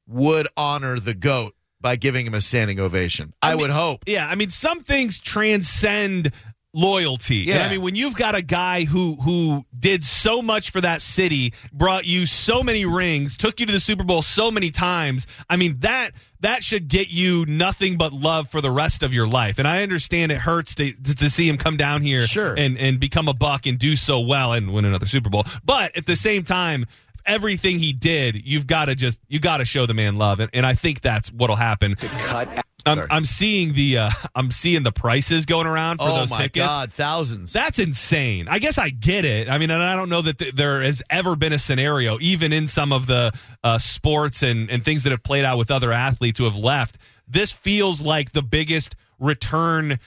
would 0.07 0.49
honor 0.57 0.99
the 0.99 1.15
GOAT 1.15 1.55
by 1.79 1.97
giving 1.97 2.27
him 2.27 2.33
a 2.33 2.41
standing 2.41 2.81
ovation. 2.81 3.35
I, 3.43 3.49
I 3.49 3.51
mean- 3.51 3.61
would 3.63 3.71
hope. 3.71 4.05
Yeah, 4.07 4.27
I 4.27 4.35
mean, 4.35 4.49
some 4.49 4.81
things 4.81 5.19
transcend 5.19 6.33
loyalty. 6.75 7.51
And 7.53 7.63
I 7.63 7.71
mean, 7.71 7.83
when 7.83 7.95
you've 7.95 8.15
got 8.15 8.35
a 8.35 8.43
guy 8.43 8.85
who 8.85 9.17
who 9.17 9.65
did 9.79 10.05
so 10.05 10.41
much 10.43 10.71
for 10.71 10.81
that 10.81 11.03
city, 11.03 11.53
brought 11.73 12.07
you 12.07 12.27
so 12.27 12.63
many 12.63 12.85
rings, 12.85 13.37
took 13.37 13.61
you 13.61 13.67
to 13.67 13.73
the 13.73 13.81
Super 13.81 14.05
Bowl 14.05 14.23
so 14.23 14.51
many 14.51 14.71
times, 14.71 15.27
I 15.51 15.57
mean, 15.57 15.79
that 15.81 16.11
that 16.41 16.65
should 16.65 16.89
get 16.89 17.09
you 17.11 17.45
nothing 17.47 17.97
but 17.99 18.13
love 18.13 18.49
for 18.51 18.61
the 18.61 18.71
rest 18.71 19.03
of 19.03 19.13
your 19.15 19.27
life. 19.27 19.59
And 19.59 19.69
I 19.69 19.83
understand 19.83 20.33
it 20.33 20.39
hurts 20.39 20.75
to 20.77 20.93
to, 20.93 21.15
to 21.15 21.31
see 21.31 21.49
him 21.49 21.57
come 21.59 21.77
down 21.77 22.03
here 22.03 22.27
Sure. 22.27 22.55
and 22.57 22.79
and 22.79 22.99
become 22.99 23.29
a 23.29 23.35
buck 23.35 23.67
and 23.67 23.79
do 23.79 23.97
so 23.97 24.21
well 24.21 24.53
and 24.53 24.73
win 24.73 24.85
another 24.85 25.07
Super 25.07 25.31
Bowl. 25.31 25.45
But 25.65 25.97
at 25.97 26.07
the 26.07 26.17
same 26.17 26.43
time, 26.43 26.87
everything 27.27 27.79
he 27.79 27.93
did, 27.93 28.45
you've 28.47 28.67
got 28.67 28.87
to 28.87 28.95
just 28.95 29.21
you 29.29 29.39
got 29.41 29.59
to 29.59 29.65
show 29.65 29.87
the 29.87 29.95
man 29.95 30.17
love, 30.17 30.41
and, 30.41 30.51
and 30.55 30.65
I 30.67 30.75
think 30.75 31.01
that's 31.01 31.31
what'll 31.33 31.57
happen. 31.57 31.97
I'm, 32.01 32.19
Sorry. 32.19 32.47
I'm 32.87 33.25
seeing 33.25 33.73
the 33.75 33.99
uh, 33.99 34.11
I'm 34.35 34.51
seeing 34.51 34.83
the 34.83 34.93
prices 34.93 35.47
going 35.47 35.67
around 35.67 35.99
for 35.99 36.09
oh 36.09 36.17
those 36.17 36.31
my 36.31 36.39
tickets. 36.43 36.67
God, 36.67 36.93
thousands. 36.93 37.53
That's 37.53 37.79
insane. 37.79 38.49
I 38.49 38.59
guess 38.59 38.79
I 38.79 38.91
get 38.91 39.25
it. 39.25 39.49
I 39.49 39.59
mean, 39.59 39.71
and 39.71 39.83
I 39.83 39.95
don't 39.97 40.09
know 40.09 40.23
that 40.23 40.39
th- 40.39 40.55
there 40.55 40.83
has 40.83 41.03
ever 41.11 41.37
been 41.37 41.53
a 41.53 41.59
scenario, 41.59 42.19
even 42.21 42.53
in 42.53 42.67
some 42.67 42.93
of 42.93 43.07
the 43.07 43.33
uh, 43.65 43.79
sports 43.79 44.43
and, 44.43 44.71
and 44.71 44.85
things 44.85 45.03
that 45.05 45.11
have 45.11 45.23
played 45.23 45.45
out 45.45 45.59
with 45.59 45.71
other 45.71 45.93
athletes 45.93 46.39
who 46.39 46.45
have 46.45 46.57
left. 46.57 46.99
This 47.29 47.51
feels 47.53 48.03
like 48.03 48.33
the 48.33 48.43
biggest 48.43 48.95
return 49.19 49.99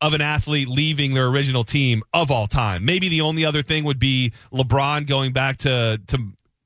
of 0.00 0.12
an 0.12 0.20
athlete 0.20 0.68
leaving 0.68 1.14
their 1.14 1.28
original 1.28 1.64
team 1.64 2.02
of 2.12 2.30
all 2.30 2.46
time. 2.46 2.84
Maybe 2.84 3.08
the 3.08 3.20
only 3.22 3.44
other 3.46 3.62
thing 3.62 3.84
would 3.84 3.98
be 3.98 4.32
LeBron 4.52 5.06
going 5.06 5.32
back 5.32 5.58
to 5.58 6.00
to 6.08 6.18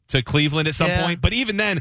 to 0.08 0.22
Cleveland 0.22 0.66
at 0.66 0.74
some 0.74 0.88
Yeah. 0.88 1.04
point. 1.04 1.20
But 1.20 1.34
even 1.34 1.58
then, 1.58 1.80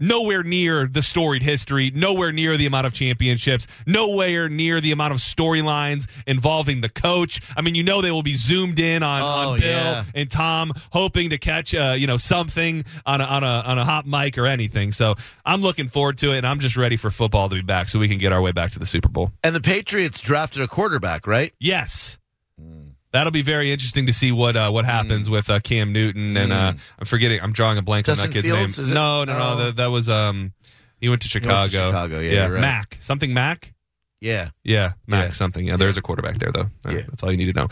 nowhere 0.00 0.42
near 0.42 0.86
the 0.86 1.02
storied 1.02 1.42
history, 1.42 1.90
nowhere 1.94 2.32
near 2.32 2.56
the 2.56 2.66
amount 2.66 2.86
of 2.86 2.92
championships, 2.92 3.66
nowhere 3.86 4.48
near 4.48 4.80
the 4.80 4.92
amount 4.92 5.12
of 5.12 5.18
storylines 5.20 6.06
involving 6.26 6.80
the 6.80 6.88
coach. 6.88 7.40
I 7.56 7.62
mean, 7.62 7.74
you 7.74 7.82
know 7.82 8.00
they 8.02 8.10
will 8.10 8.22
be 8.22 8.34
zoomed 8.34 8.78
in 8.78 9.02
on, 9.02 9.22
Oh, 9.22 9.50
on 9.52 9.60
Bill 9.60 9.68
yeah. 9.68 10.04
and 10.14 10.30
Tom, 10.30 10.72
hoping 10.92 11.30
to 11.30 11.38
catch 11.38 11.74
uh, 11.74 11.94
you 11.96 12.06
know 12.06 12.16
something 12.16 12.84
on 13.06 13.20
a, 13.20 13.24
on 13.24 13.42
a 13.44 13.46
on 13.66 13.78
a 13.78 13.84
hot 13.84 14.06
mic 14.06 14.38
or 14.38 14.46
anything. 14.46 14.92
So 14.92 15.14
I'm 15.44 15.60
looking 15.62 15.88
forward 15.88 16.18
to 16.18 16.32
it, 16.34 16.38
and 16.38 16.46
I'm 16.46 16.60
just 16.60 16.76
ready 16.76 16.96
for 16.96 17.10
football 17.10 17.48
to 17.48 17.54
be 17.54 17.62
back 17.62 17.88
so 17.88 17.98
we 17.98 18.08
can 18.08 18.18
get 18.18 18.32
our 18.32 18.40
way 18.42 18.52
back 18.52 18.72
to 18.72 18.78
the 18.78 18.86
Super 18.86 19.08
Bowl. 19.08 19.32
And 19.42 19.54
the 19.54 19.60
Patriots 19.60 20.20
drafted 20.20 20.62
a 20.62 20.68
quarterback, 20.68 21.26
right? 21.26 21.52
Yes. 21.58 22.17
That'll 23.12 23.30
be 23.30 23.42
very 23.42 23.72
interesting 23.72 24.06
to 24.06 24.12
see 24.12 24.32
what 24.32 24.56
uh, 24.56 24.70
what 24.70 24.84
happens 24.84 25.30
with 25.30 25.48
uh, 25.48 25.60
Cam 25.60 25.92
Newton 25.92 26.36
and 26.36 26.52
uh, 26.52 26.72
I'm 26.98 27.06
forgetting 27.06 27.40
I'm 27.42 27.52
drawing 27.52 27.78
a 27.78 27.82
blank 27.82 28.06
Justin 28.06 28.24
on 28.26 28.30
that 28.30 28.34
kid's 28.34 28.48
Fields, 28.48 28.78
name. 28.78 28.86
is? 28.86 28.92
No, 28.92 29.24
no, 29.24 29.32
no, 29.32 29.38
No. 29.38 29.56
That, 29.66 29.76
that 29.76 29.86
was 29.86 30.08
um 30.08 30.52
he 31.00 31.08
went 31.08 31.22
to 31.22 31.26
went 31.26 31.44
Chicago. 31.44 31.68
to 31.68 31.88
Chicago, 31.88 32.20
yeah, 32.20 32.32
you're 32.46 32.52
right. 32.52 32.60
Mac 32.60 32.98
something 33.00 33.32
Mac. 33.32 33.72
Yeah. 34.20 34.50
Yeah, 34.64 34.92
Mac 35.06 35.26
Yeah. 35.26 35.30
something. 35.30 35.64
Yeah, 35.66 35.76
there's 35.76 35.96
a 35.96 36.02
quarterback 36.02 36.38
there 36.38 36.50
though. 36.52 36.70
Uh, 36.84 36.90
Yeah. 36.90 37.00
That's 37.08 37.22
all 37.22 37.30
you 37.30 37.36
need 37.38 37.54
to 37.54 37.58
know. 37.60 37.68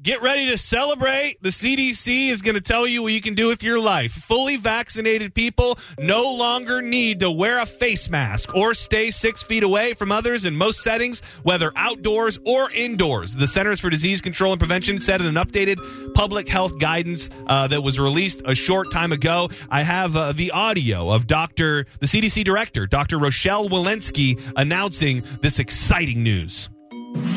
Get 0.00 0.22
ready 0.22 0.46
to 0.46 0.56
celebrate. 0.56 1.42
The 1.42 1.48
CDC 1.48 2.28
is 2.28 2.40
going 2.40 2.54
to 2.54 2.60
tell 2.60 2.86
you 2.86 3.02
what 3.02 3.12
you 3.12 3.20
can 3.20 3.34
do 3.34 3.48
with 3.48 3.64
your 3.64 3.80
life. 3.80 4.12
Fully 4.12 4.56
vaccinated 4.56 5.34
people 5.34 5.76
no 5.98 6.32
longer 6.34 6.80
need 6.80 7.18
to 7.18 7.32
wear 7.32 7.58
a 7.58 7.66
face 7.66 8.08
mask 8.08 8.54
or 8.54 8.74
stay 8.74 9.10
six 9.10 9.42
feet 9.42 9.64
away 9.64 9.94
from 9.94 10.12
others 10.12 10.44
in 10.44 10.54
most 10.54 10.84
settings, 10.84 11.20
whether 11.42 11.72
outdoors 11.74 12.38
or 12.46 12.70
indoors. 12.70 13.34
The 13.34 13.48
Centers 13.48 13.80
for 13.80 13.90
Disease 13.90 14.20
Control 14.20 14.52
and 14.52 14.60
Prevention 14.60 15.00
said 15.00 15.20
in 15.20 15.26
an 15.26 15.34
updated 15.34 16.14
public 16.14 16.48
health 16.48 16.78
guidance 16.78 17.28
uh, 17.48 17.66
that 17.66 17.82
was 17.82 17.98
released 17.98 18.40
a 18.44 18.54
short 18.54 18.92
time 18.92 19.10
ago. 19.10 19.48
I 19.68 19.82
have 19.82 20.14
uh, 20.14 20.30
the 20.30 20.52
audio 20.52 21.10
of 21.10 21.26
Dr. 21.26 21.86
the 21.98 22.06
CDC 22.06 22.44
director, 22.44 22.86
Dr. 22.86 23.18
Rochelle 23.18 23.68
Walensky, 23.68 24.40
announcing 24.54 25.24
this 25.42 25.58
exciting 25.58 26.22
news. 26.22 26.70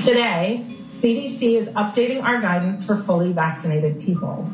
Today, 0.03 0.63
CDC 1.01 1.59
is 1.59 1.67
updating 1.69 2.23
our 2.23 2.39
guidance 2.39 2.85
for 2.85 2.95
fully 2.95 3.33
vaccinated 3.33 4.01
people. 4.01 4.47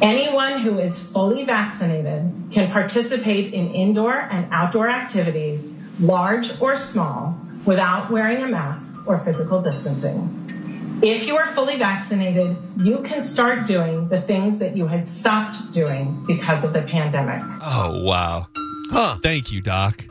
Anyone 0.00 0.60
who 0.60 0.78
is 0.78 0.98
fully 1.12 1.44
vaccinated 1.44 2.32
can 2.52 2.70
participate 2.70 3.52
in 3.52 3.74
indoor 3.74 4.14
and 4.14 4.46
outdoor 4.52 4.88
activities, 4.88 5.60
large 5.98 6.48
or 6.60 6.76
small, 6.76 7.36
without 7.66 8.12
wearing 8.12 8.44
a 8.44 8.48
mask 8.48 8.88
or 9.08 9.18
physical 9.24 9.60
distancing. 9.60 11.00
If 11.02 11.26
you 11.26 11.36
are 11.36 11.52
fully 11.52 11.78
vaccinated, 11.78 12.56
you 12.76 13.02
can 13.02 13.24
start 13.24 13.66
doing 13.66 14.08
the 14.08 14.22
things 14.22 14.60
that 14.60 14.76
you 14.76 14.86
had 14.86 15.08
stopped 15.08 15.72
doing 15.72 16.24
because 16.28 16.62
of 16.62 16.72
the 16.72 16.82
pandemic. 16.82 17.42
Oh, 17.60 18.04
wow. 18.04 18.46
Huh. 18.90 19.18
Thank 19.20 19.50
you, 19.50 19.60
Doc. 19.60 20.04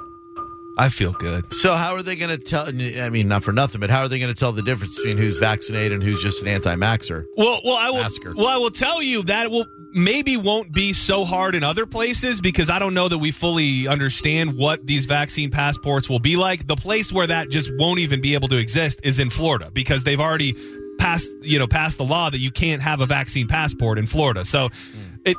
I 0.81 0.89
feel 0.89 1.11
good. 1.11 1.53
So 1.53 1.75
how 1.75 1.93
are 1.93 2.01
they 2.01 2.15
going 2.15 2.35
to 2.35 2.39
tell? 2.39 2.67
I 2.67 3.11
mean, 3.11 3.27
not 3.27 3.43
for 3.43 3.51
nothing, 3.51 3.79
but 3.79 3.91
how 3.91 3.99
are 3.99 4.07
they 4.07 4.17
going 4.17 4.33
to 4.33 4.39
tell 4.39 4.51
the 4.51 4.63
difference 4.63 4.95
between 4.95 5.15
who's 5.15 5.37
vaccinated 5.37 5.91
and 5.91 6.01
who's 6.01 6.23
just 6.23 6.41
an 6.41 6.47
anti-maxer? 6.47 7.23
Well, 7.37 7.61
well, 7.63 7.77
I 7.77 7.91
will. 7.91 8.01
Masker. 8.01 8.33
Well, 8.35 8.47
I 8.47 8.57
will 8.57 8.71
tell 8.71 8.99
you 8.99 9.21
that 9.23 9.51
will 9.51 9.67
maybe 9.93 10.37
won't 10.37 10.73
be 10.73 10.91
so 10.91 11.23
hard 11.23 11.53
in 11.53 11.63
other 11.63 11.85
places 11.85 12.41
because 12.41 12.71
I 12.71 12.79
don't 12.79 12.95
know 12.95 13.07
that 13.07 13.19
we 13.19 13.29
fully 13.29 13.87
understand 13.87 14.57
what 14.57 14.87
these 14.87 15.05
vaccine 15.05 15.51
passports 15.51 16.09
will 16.09 16.19
be 16.19 16.35
like. 16.35 16.65
The 16.65 16.75
place 16.75 17.13
where 17.13 17.27
that 17.27 17.51
just 17.51 17.71
won't 17.77 17.99
even 17.99 18.19
be 18.19 18.33
able 18.33 18.47
to 18.47 18.57
exist 18.57 19.01
is 19.03 19.19
in 19.19 19.29
Florida 19.29 19.69
because 19.71 20.03
they've 20.03 20.19
already 20.19 20.55
passed, 20.97 21.29
you 21.43 21.59
know, 21.59 21.67
passed 21.67 21.99
the 21.99 22.05
law 22.05 22.31
that 22.31 22.39
you 22.39 22.49
can't 22.49 22.81
have 22.81 23.01
a 23.01 23.05
vaccine 23.05 23.47
passport 23.47 23.99
in 23.99 24.07
Florida. 24.07 24.45
So 24.45 24.69
it. 25.25 25.37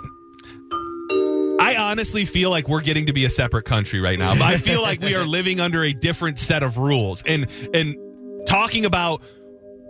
I 1.63 1.77
honestly 1.77 2.25
feel 2.25 2.51
like 2.51 2.69
we're 2.69 2.81
getting 2.81 3.07
to 3.07 3.13
be 3.13 3.25
a 3.25 3.31
separate 3.31 3.65
country 3.65 4.01
right 4.01 4.19
now. 4.19 4.33
I 4.33 4.57
feel 4.57 4.83
like 4.83 5.01
we 5.01 5.15
are 5.15 5.25
living 5.25 5.61
under 5.61 5.83
a 5.85 5.93
different 5.93 6.39
set 6.39 6.63
of 6.63 6.79
rules. 6.79 7.23
And 7.27 7.47
and 7.75 7.97
talking 8.47 8.85
about 8.85 9.23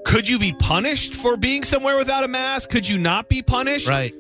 could 0.05 0.29
you 0.29 0.39
be 0.39 0.53
punished 0.53 1.15
for 1.15 1.37
being 1.37 1.65
somewhere 1.65 1.97
without 1.97 2.25
a 2.25 2.29
mask? 2.29 2.71
Could 2.71 2.89
you 2.89 2.99
not 2.99 3.29
be 3.29 3.43
punished? 3.43 3.89
Right. 3.89 4.15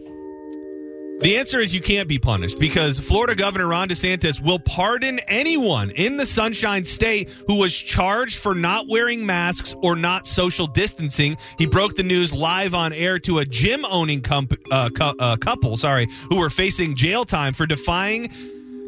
The 1.22 1.36
answer 1.36 1.60
is 1.60 1.72
you 1.72 1.80
can't 1.80 2.08
be 2.08 2.18
punished 2.18 2.58
because 2.58 2.98
Florida 2.98 3.36
Governor 3.36 3.68
Ron 3.68 3.88
DeSantis 3.88 4.42
will 4.42 4.58
pardon 4.58 5.20
anyone 5.28 5.90
in 5.90 6.16
the 6.16 6.26
Sunshine 6.26 6.84
State 6.84 7.30
who 7.46 7.58
was 7.58 7.72
charged 7.72 8.40
for 8.40 8.56
not 8.56 8.88
wearing 8.88 9.24
masks 9.24 9.72
or 9.82 9.94
not 9.94 10.26
social 10.26 10.66
distancing. 10.66 11.36
He 11.58 11.66
broke 11.66 11.94
the 11.94 12.02
news 12.02 12.32
live 12.32 12.74
on 12.74 12.92
air 12.92 13.20
to 13.20 13.38
a 13.38 13.44
gym 13.44 13.84
owning 13.84 14.20
comp- 14.20 14.58
uh, 14.72 14.90
cou- 14.90 15.14
uh, 15.20 15.36
couple, 15.36 15.76
sorry, 15.76 16.08
who 16.28 16.38
were 16.38 16.50
facing 16.50 16.96
jail 16.96 17.24
time 17.24 17.54
for 17.54 17.66
defying 17.66 18.28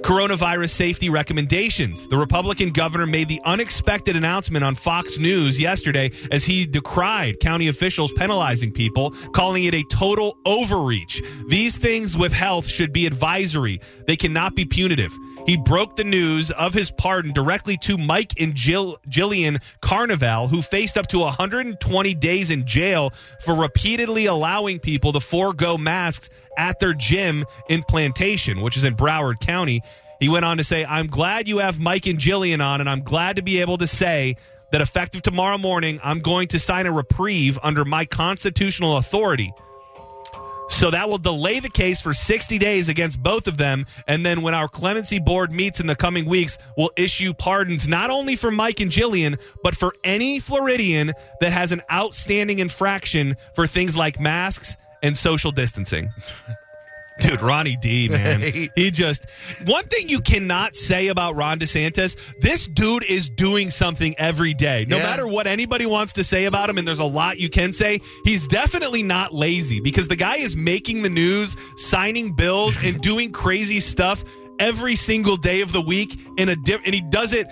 coronavirus 0.05 0.69
safety 0.69 1.09
recommendations. 1.09 2.07
The 2.09 2.19
Republican 2.19 2.73
governor 2.73 3.07
made 3.07 3.27
the 3.27 3.41
unexpected 3.47 4.17
announcement 4.17 4.63
on 4.63 4.75
Fox 4.75 5.17
News 5.17 5.59
yesterday 5.59 6.11
as 6.31 6.45
he 6.45 6.67
decried 6.67 7.41
county 7.41 7.69
officials 7.69 8.13
penalizing 8.13 8.71
people, 8.71 9.13
calling 9.33 9.65
it 9.65 9.73
a 9.73 9.83
total 9.85 10.37
overreach. 10.45 11.23
These 11.49 11.79
things 11.79 12.19
with 12.19 12.35
health 12.35 12.67
should 12.67 12.93
be 12.93 13.07
advisory, 13.07 13.81
they 14.07 14.17
cannot 14.17 14.55
be 14.55 14.67
punitive. 14.67 15.11
He 15.47 15.59
broke 15.59 15.97
the 15.97 16.05
news 16.05 16.51
of 16.51 16.73
his 16.73 16.91
pardon 16.91 17.33
directly 17.33 17.77
to 17.83 17.99
Mike 17.99 18.33
and 18.41 18.55
Jill, 18.55 18.99
Jillian 19.09 19.63
Carnival, 19.83 20.49
who 20.49 20.63
faced 20.63 20.97
up 20.97 21.07
to 21.09 21.19
120 21.19 22.15
days 22.15 22.51
in 22.51 22.67
jail 22.67 23.13
for 23.45 23.55
repeatedly 23.55 24.25
allowing 24.25 24.79
people 24.79 25.13
to 25.13 25.21
forego 25.21 25.77
masks 25.77 26.31
at 26.57 26.81
their 26.81 26.95
gym 26.95 27.45
in 27.69 27.83
Plantation, 27.83 28.63
which 28.63 28.79
is 28.79 28.85
in 28.85 28.97
Broward 28.97 29.39
County. 29.41 29.83
He 30.19 30.31
went 30.31 30.47
on 30.47 30.57
to 30.57 30.65
say, 30.65 30.85
I'm 30.85 31.09
glad 31.09 31.47
you 31.47 31.59
have 31.59 31.79
Mike 31.79 32.07
and 32.07 32.19
Jillian 32.19 32.65
on, 32.65 32.81
and 32.81 32.89
I'm 32.89 33.03
glad 33.03 33.37
to 33.37 33.43
be 33.43 33.61
able 33.61 33.77
to 33.79 33.87
say 33.87 34.37
that 34.73 34.81
effective 34.81 35.21
tomorrow 35.21 35.59
morning, 35.59 36.01
I'm 36.03 36.21
going 36.21 36.49
to 36.49 36.59
sign 36.59 36.87
a 36.87 36.93
reprieve 36.93 37.59
under 37.63 37.85
my 37.85 38.07
constitutional 38.07 38.97
authority. 38.97 39.53
So 40.69 40.91
that 40.91 41.09
will 41.09 41.19
delay 41.19 41.61
the 41.61 41.69
case 41.69 42.01
for 42.01 42.15
60 42.15 42.59
days 42.59 42.89
against 42.89 43.23
both 43.23 43.47
of 43.47 43.57
them. 43.57 43.87
And 44.07 44.25
then 44.25 44.43
when 44.43 44.55
our 44.55 44.69
clemency 44.69 45.19
board 45.19 45.53
meets 45.53 45.81
in 45.81 45.87
the 45.87 45.97
coming 45.97 46.25
weeks, 46.25 46.59
we'll 46.77 46.91
issue 46.97 47.35
pardons 47.35 47.87
not 47.87 48.11
only 48.11 48.37
for 48.37 48.51
Mike 48.51 48.81
and 48.81 48.91
Jillian, 48.91 49.39
but 49.63 49.77
for 49.77 49.95
any 50.05 50.41
Floridian 50.41 51.13
that 51.41 51.53
has 51.53 51.73
an 51.73 51.83
outstanding 51.93 52.59
infraction 52.59 53.37
for 53.55 53.67
things 53.67 53.97
like 53.97 54.19
masks 54.19 54.77
and 55.03 55.17
social 55.17 55.53
distancing. 55.53 56.11
Dude, 57.21 57.41
Ronnie 57.41 57.77
D, 57.77 58.09
man. 58.09 58.41
He 58.75 58.91
just 58.91 59.27
one 59.65 59.85
thing 59.87 60.09
you 60.09 60.21
cannot 60.21 60.75
say 60.75 61.09
about 61.09 61.37
Ron 61.37 61.59
DeSantis, 61.61 62.17
this 62.41 62.67
dude 62.67 63.05
is 63.05 63.29
doing 63.31 63.71
something 63.71 64.15
every 64.19 64.53
day. 64.53 64.85
No 64.89 64.97
Yeah. 64.97 65.05
matter 65.05 65.27
what 65.29 65.47
anybody 65.47 65.87
wants 65.87 66.13
to 66.15 66.25
say 66.25 66.47
about 66.47 66.69
him, 66.69 66.77
and 66.79 66.87
there's 66.89 66.99
a 66.99 67.05
lot 67.05 67.39
you 67.39 67.49
can 67.49 67.73
say, 67.73 68.01
he's 68.25 68.47
definitely 68.49 69.03
not 69.05 69.33
lazy 69.33 69.81
because 69.81 70.09
the 70.09 70.17
guy 70.17 70.37
is 70.39 70.57
making 70.57 71.03
the 71.03 71.09
news, 71.09 71.55
signing 71.77 72.33
bills, 72.35 72.77
and 72.83 73.01
doing 73.11 73.31
crazy 73.31 73.79
stuff 73.81 74.25
every 74.59 74.97
single 74.97 75.37
day 75.37 75.61
of 75.61 75.71
the 75.73 75.81
week 75.81 76.19
in 76.37 76.49
a 76.49 76.57
diff- 76.57 76.81
and 76.85 76.95
he 76.95 77.01
does 77.01 77.33
it 77.33 77.47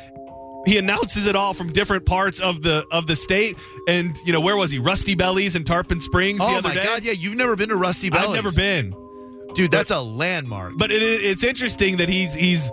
he 0.64 0.78
announces 0.78 1.26
it 1.26 1.35
all 1.35 1.52
from 1.54 1.73
different 1.73 2.07
parts 2.07 2.38
of 2.38 2.62
the 2.62 2.87
of 2.92 3.09
the 3.09 3.16
state 3.16 3.57
and 3.88 4.16
you 4.25 4.33
know 4.33 4.40
where 4.40 4.57
was 4.57 4.71
he 4.71 4.78
rusty 4.78 5.16
bellies 5.16 5.57
and 5.57 5.66
tarpon 5.66 6.00
springs 6.00 6.38
the 6.38 6.45
Oh 6.45 6.59
other 6.59 6.69
my 6.69 6.75
day 6.76 6.85
God! 6.85 7.02
Yeah, 7.02 7.11
you've 7.11 7.35
never 7.35 7.57
been 7.57 7.71
to 7.71 7.76
Rusty 7.76 8.09
Bellies. 8.09 8.28
i've 8.28 8.35
never 8.37 8.52
been 8.52 8.95
dude. 9.54 9.71
That's 9.71 9.90
a 9.90 10.00
landmark. 10.00 10.75
but 10.76 10.90
it, 10.90 11.02
it's 11.02 11.44
interesting 11.44 11.97
that 11.97 12.09
he's 12.09 12.35
he's 12.35 12.71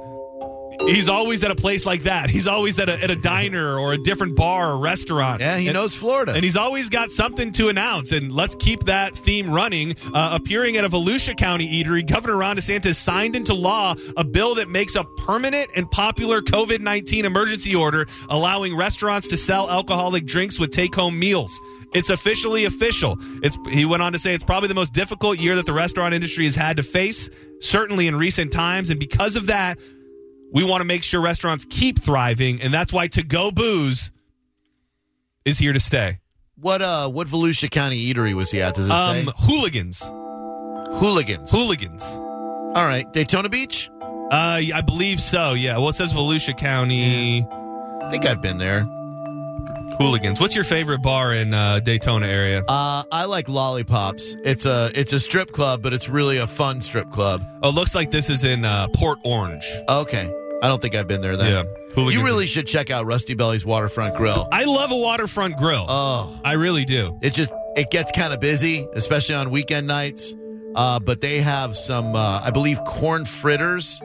he's 0.86 1.10
always 1.10 1.44
at 1.44 1.52
a 1.52 1.56
place 1.56 1.86
like 1.86 2.04
that. 2.04 2.30
He's 2.30 2.48
always 2.48 2.80
at 2.80 2.88
a, 2.88 3.04
at 3.04 3.12
a 3.12 3.16
diner 3.16 3.78
or 3.78 3.92
a 3.94 3.98
different 3.98 4.36
bar 4.38 4.72
or 4.72 4.78
restaurant. 4.80 5.42
yeah, 5.42 5.58
he 5.58 5.68
And- 5.68 5.74
knows 5.74 5.94
Florida. 5.94 6.34
And 6.34 6.44
he's 6.44 6.56
always 6.56 6.88
got 6.88 7.12
something 7.12 7.52
to 7.54 7.68
announce. 7.68 8.14
And 8.14 8.32
let's 8.32 8.56
keep 8.56 8.86
that 8.86 9.14
theme 9.18 9.50
running. 9.50 9.96
Uh, 10.14 10.30
appearing 10.42 10.78
at 10.78 10.86
a 10.86 10.90
Volusia 10.90 11.36
County 11.38 11.68
eatery, 11.84 12.08
Governor 12.08 12.38
Ron 12.38 12.56
DeSantis 12.56 12.96
signed 12.96 13.36
into 13.36 13.54
law 13.54 13.96
a 14.16 14.24
bill 14.24 14.56
that 14.56 14.70
makes 14.70 14.96
a 14.96 15.04
permanent 15.04 15.70
and 15.76 15.90
popular 15.92 16.42
COVID 16.42 16.80
19 16.80 17.26
emergency 17.26 17.76
order 17.76 18.06
allowing 18.30 18.76
restaurants 18.78 19.28
to 19.28 19.36
sell 19.38 19.70
alcoholic 19.70 20.26
drinks 20.26 20.60
with 20.60 20.72
take 20.72 20.96
home 20.96 21.20
meals. 21.20 21.60
It's 21.94 22.10
officially 22.10 22.66
official. 22.66 23.18
It's 23.44 23.58
he 23.72 23.84
went 23.86 24.04
on 24.04 24.14
to 24.14 24.20
say 24.20 24.34
it's 24.36 24.44
probably 24.44 24.68
the 24.68 24.76
most 24.76 24.94
difficult 24.94 25.40
year 25.40 25.56
that 25.56 25.66
the 25.66 25.74
restaurant 25.74 26.14
industry 26.14 26.46
has 26.46 26.56
had 26.56 26.78
to 26.78 26.84
face, 26.84 27.30
certainly 27.62 28.08
in 28.08 28.16
recent 28.16 28.52
times, 28.52 28.90
and 28.90 29.00
because 29.00 29.36
of 29.36 29.48
that, 29.48 29.80
we 30.54 30.64
want 30.64 30.82
to 30.82 30.86
make 30.86 31.04
sure 31.04 31.20
restaurants 31.22 31.66
keep 31.70 32.00
thriving, 32.02 32.62
and 32.62 32.74
that's 32.74 32.94
why 32.94 33.08
to 33.08 33.24
go 33.24 33.52
booze 33.52 34.12
is 35.46 35.58
here 35.58 35.74
to 35.74 35.80
stay. 35.80 36.20
what 36.56 36.82
uh, 36.82 37.10
what 37.10 37.28
Volusia 37.28 37.70
County 37.72 38.12
eatery 38.14 38.34
was 38.34 38.52
he 38.52 38.62
at? 38.62 38.76
Does 38.76 38.88
it 38.88 38.92
Um, 38.92 39.26
say 39.28 39.32
hooligans, 39.38 40.00
hooligans? 41.00 41.52
hooligans. 41.52 42.04
All 42.04 42.86
right, 42.86 43.12
Daytona 43.14 43.50
Beach. 43.50 43.90
Uh, 44.32 44.62
I 44.76 44.82
believe 44.86 45.20
so. 45.20 45.54
Yeah. 45.54 45.78
Well, 45.80 45.90
it 45.90 45.96
says 45.96 46.14
Volusia 46.14 46.56
County. 46.56 47.44
I 47.50 48.10
think 48.12 48.26
I've 48.28 48.42
been 48.44 48.60
there. 48.60 48.86
Hooligans. 50.00 50.40
What's 50.40 50.56
your 50.56 50.64
favorite 50.64 51.02
bar 51.02 51.34
in 51.34 51.54
uh, 51.54 51.80
Daytona 51.82 52.26
area? 52.28 52.64
Uh, 52.66 53.04
I 53.12 53.26
like 53.26 53.50
Lollipops. 53.50 54.36
It's 54.44 54.66
a 54.66 54.92
it's 54.96 55.12
a 55.14 55.20
strip 55.20 55.52
club, 55.52 55.82
but 55.84 55.92
it's 55.94 56.08
really 56.08 56.38
a 56.38 56.48
fun 56.48 56.80
strip 56.82 57.12
club. 57.12 57.44
Oh, 57.64 57.70
looks 57.70 57.94
like 57.94 58.10
this 58.10 58.30
is 58.30 58.44
in 58.44 58.64
uh, 58.64 58.88
Port 58.96 59.20
Orange. 59.26 59.66
Okay, 59.90 60.34
I 60.64 60.68
don't 60.68 60.82
think 60.82 60.96
I've 60.96 61.08
been 61.08 61.20
there. 61.22 61.36
Then. 61.36 61.52
Yeah. 61.52 61.64
Hooligans. 61.96 62.16
You 62.16 62.24
really 62.24 62.48
should 62.48 62.66
check 62.66 62.90
out 62.90 63.06
Rusty 63.06 63.34
Belly's 63.34 63.66
Waterfront 63.66 64.16
Grill. 64.16 64.48
I 64.52 64.64
love 64.64 64.92
a 64.92 64.98
waterfront 64.98 65.58
grill. 65.58 65.86
Oh, 65.90 66.40
I 66.46 66.54
really 66.54 66.86
do. 66.86 67.20
it 67.22 67.34
just 67.34 67.52
it 67.76 67.92
gets 67.92 68.12
kind 68.12 68.34
of 68.34 68.40
busy, 68.40 68.88
especially 68.94 69.36
on 69.36 69.52
weekend 69.52 69.86
nights. 69.88 70.34
Uh, 70.76 71.00
but 71.00 71.20
they 71.20 71.40
have 71.42 71.76
some, 71.76 72.16
uh, 72.16 72.42
I 72.44 72.52
believe, 72.52 72.78
corn 72.86 73.26
fritters 73.26 74.00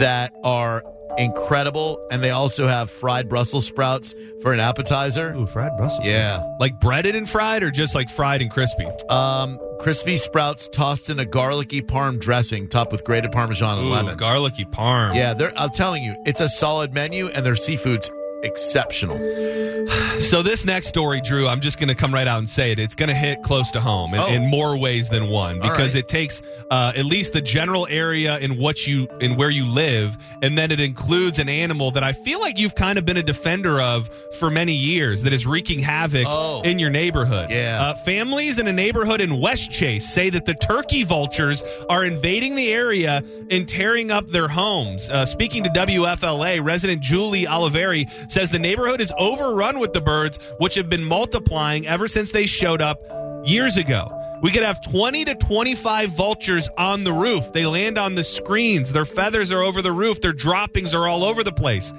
that 0.00 0.32
are 0.42 0.82
incredible, 1.16 1.98
and 2.10 2.22
they 2.22 2.30
also 2.30 2.66
have 2.66 2.90
fried 2.90 3.28
Brussels 3.28 3.66
sprouts 3.66 4.14
for 4.42 4.52
an 4.52 4.60
appetizer. 4.60 5.34
Ooh, 5.34 5.46
fried 5.46 5.76
Brussels. 5.76 6.06
Yeah. 6.06 6.42
Like 6.60 6.78
breaded 6.80 7.14
and 7.16 7.28
fried, 7.28 7.62
or 7.62 7.70
just 7.70 7.94
like 7.94 8.10
fried 8.10 8.42
and 8.42 8.50
crispy? 8.50 8.86
Um, 9.08 9.58
crispy 9.80 10.16
sprouts 10.16 10.68
tossed 10.68 11.10
in 11.10 11.18
a 11.18 11.24
garlicky 11.24 11.82
parm 11.82 12.18
dressing, 12.20 12.68
topped 12.68 12.92
with 12.92 13.04
grated 13.04 13.32
Parmesan 13.32 13.78
and 13.78 13.86
Ooh, 13.86 13.90
lemon. 13.90 14.16
garlicky 14.16 14.64
parm. 14.64 15.14
yeah, 15.14 15.34
they're, 15.34 15.52
I'm 15.58 15.70
telling 15.70 16.02
you, 16.02 16.14
it's 16.26 16.40
a 16.40 16.48
solid 16.48 16.92
menu, 16.92 17.28
and 17.28 17.44
their 17.46 17.56
seafood's 17.56 18.10
exceptional. 18.42 19.18
So 20.18 20.42
this 20.42 20.66
next 20.66 20.88
story, 20.88 21.20
Drew, 21.22 21.46
I'm 21.48 21.60
just 21.60 21.78
going 21.78 21.88
to 21.88 21.94
come 21.94 22.12
right 22.12 22.26
out 22.26 22.38
and 22.38 22.48
say 22.50 22.72
it. 22.72 22.78
It's 22.80 22.94
going 22.96 23.08
to 23.08 23.14
hit 23.14 23.42
close 23.44 23.70
to 23.70 23.80
home 23.80 24.12
in, 24.14 24.20
Oh. 24.20 24.26
in 24.26 24.50
more 24.50 24.76
ways 24.76 25.08
than 25.08 25.28
one 25.28 25.60
because 25.60 25.94
right. 25.94 26.00
it 26.04 26.08
takes 26.08 26.42
uh, 26.70 26.92
at 26.94 27.06
least 27.06 27.32
the 27.32 27.40
general 27.40 27.86
area 27.88 28.36
in 28.38 28.58
what 28.58 28.86
you 28.86 29.08
in 29.20 29.36
where 29.36 29.48
you 29.48 29.64
live, 29.64 30.18
and 30.42 30.58
then 30.58 30.70
it 30.70 30.80
includes 30.80 31.38
an 31.38 31.48
animal 31.48 31.92
that 31.92 32.02
I 32.04 32.12
feel 32.12 32.40
like 32.40 32.58
you've 32.58 32.74
kind 32.74 32.98
of 32.98 33.06
been 33.06 33.16
a 33.16 33.22
defender 33.22 33.80
of 33.80 34.10
for 34.38 34.50
many 34.50 34.74
years 34.74 35.22
that 35.22 35.32
is 35.32 35.46
wreaking 35.46 35.78
havoc 35.78 36.24
Oh. 36.26 36.60
in 36.62 36.78
your 36.78 36.90
neighborhood. 36.90 37.48
Yeah. 37.48 37.80
Uh, 37.80 37.94
families 38.04 38.58
in 38.58 38.66
a 38.66 38.72
neighborhood 38.72 39.20
in 39.22 39.30
Westchase 39.30 40.02
say 40.02 40.28
that 40.30 40.44
the 40.44 40.54
turkey 40.54 41.04
vultures 41.04 41.62
are 41.88 42.04
invading 42.04 42.54
the 42.56 42.70
area 42.72 43.22
and 43.50 43.66
tearing 43.68 44.10
up 44.10 44.28
their 44.28 44.48
homes. 44.48 45.08
Uh, 45.08 45.24
speaking 45.24 45.62
to 45.62 45.70
WFLA, 45.70 46.62
resident 46.62 47.00
Julie 47.02 47.46
Oliveri 47.46 48.04
says 48.28 48.50
the 48.50 48.58
neighborhood 48.58 49.00
is 49.00 49.12
overrun 49.18 49.78
with 49.78 49.92
the 49.92 50.00
birds, 50.00 50.38
which 50.58 50.74
have 50.74 50.88
been 50.88 51.04
multiplying 51.04 51.86
ever 51.86 52.08
since 52.08 52.30
they 52.30 52.46
showed 52.46 52.80
up 52.80 53.02
years 53.44 53.76
ago. 53.76 54.14
We 54.42 54.52
could 54.52 54.62
have 54.62 54.80
20 54.82 55.24
to 55.24 55.34
25 55.34 56.10
vultures 56.10 56.68
on 56.78 57.02
the 57.02 57.12
roof. 57.12 57.52
They 57.52 57.66
land 57.66 57.98
on 57.98 58.14
the 58.14 58.22
screens. 58.22 58.92
Their 58.92 59.04
feathers 59.04 59.50
are 59.50 59.62
over 59.62 59.82
the 59.82 59.90
roof. 59.90 60.20
Their 60.20 60.32
droppings 60.32 60.94
are 60.94 61.08
all 61.08 61.24
over 61.24 61.42
the 61.42 61.52
place. 61.52 61.92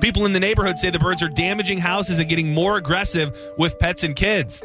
People 0.00 0.24
in 0.24 0.32
the 0.32 0.40
neighborhood 0.40 0.78
say 0.78 0.90
the 0.90 0.98
birds 0.98 1.22
are 1.22 1.28
damaging 1.28 1.78
houses 1.78 2.18
and 2.18 2.28
getting 2.28 2.54
more 2.54 2.76
aggressive 2.76 3.36
with 3.58 3.78
pets 3.78 4.04
and 4.04 4.14
kids. 4.14 4.62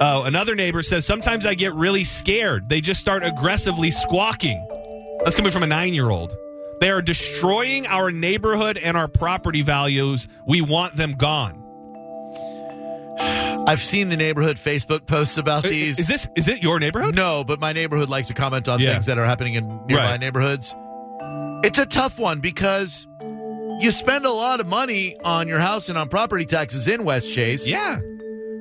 Oh, 0.00 0.22
another 0.24 0.54
neighbor 0.54 0.82
says 0.82 1.04
sometimes 1.04 1.46
I 1.46 1.54
get 1.54 1.74
really 1.74 2.02
scared. 2.02 2.68
They 2.68 2.80
just 2.80 3.00
start 3.00 3.22
aggressively 3.22 3.90
squawking. 3.90 4.66
That's 5.22 5.36
coming 5.36 5.52
from 5.52 5.62
a 5.62 5.66
nine 5.66 5.94
year 5.94 6.10
old. 6.10 6.36
They 6.80 6.90
are 6.90 7.02
destroying 7.02 7.86
our 7.86 8.10
neighborhood 8.12 8.78
and 8.78 8.96
our 8.96 9.08
property 9.08 9.62
values. 9.62 10.28
We 10.46 10.60
want 10.60 10.94
them 10.96 11.12
gone. 11.12 11.64
I've 13.66 13.82
seen 13.82 14.08
the 14.08 14.16
neighborhood 14.16 14.56
Facebook 14.56 15.06
posts 15.06 15.36
about 15.38 15.64
uh, 15.64 15.68
these. 15.68 15.98
Is 15.98 16.06
this 16.06 16.26
is 16.36 16.48
it 16.48 16.62
your 16.62 16.78
neighborhood? 16.78 17.14
No, 17.14 17.44
but 17.44 17.58
my 17.60 17.72
neighborhood 17.72 18.08
likes 18.08 18.28
to 18.28 18.34
comment 18.34 18.68
on 18.68 18.80
Yeah. 18.80 18.92
things 18.92 19.06
that 19.06 19.18
are 19.18 19.26
happening 19.26 19.54
in 19.54 19.66
nearby 19.86 20.12
Right. 20.12 20.20
neighborhoods. 20.20 20.74
It's 21.64 21.78
a 21.78 21.84
tough 21.86 22.18
one 22.18 22.38
because 22.40 23.06
you 23.80 23.90
spend 23.90 24.24
a 24.24 24.30
lot 24.30 24.60
of 24.60 24.66
money 24.68 25.16
on 25.24 25.48
your 25.48 25.58
house 25.58 25.88
and 25.88 25.98
on 25.98 26.08
property 26.08 26.44
taxes 26.46 26.86
in 26.86 27.00
Westchase. 27.04 27.66
Yeah. 27.68 27.98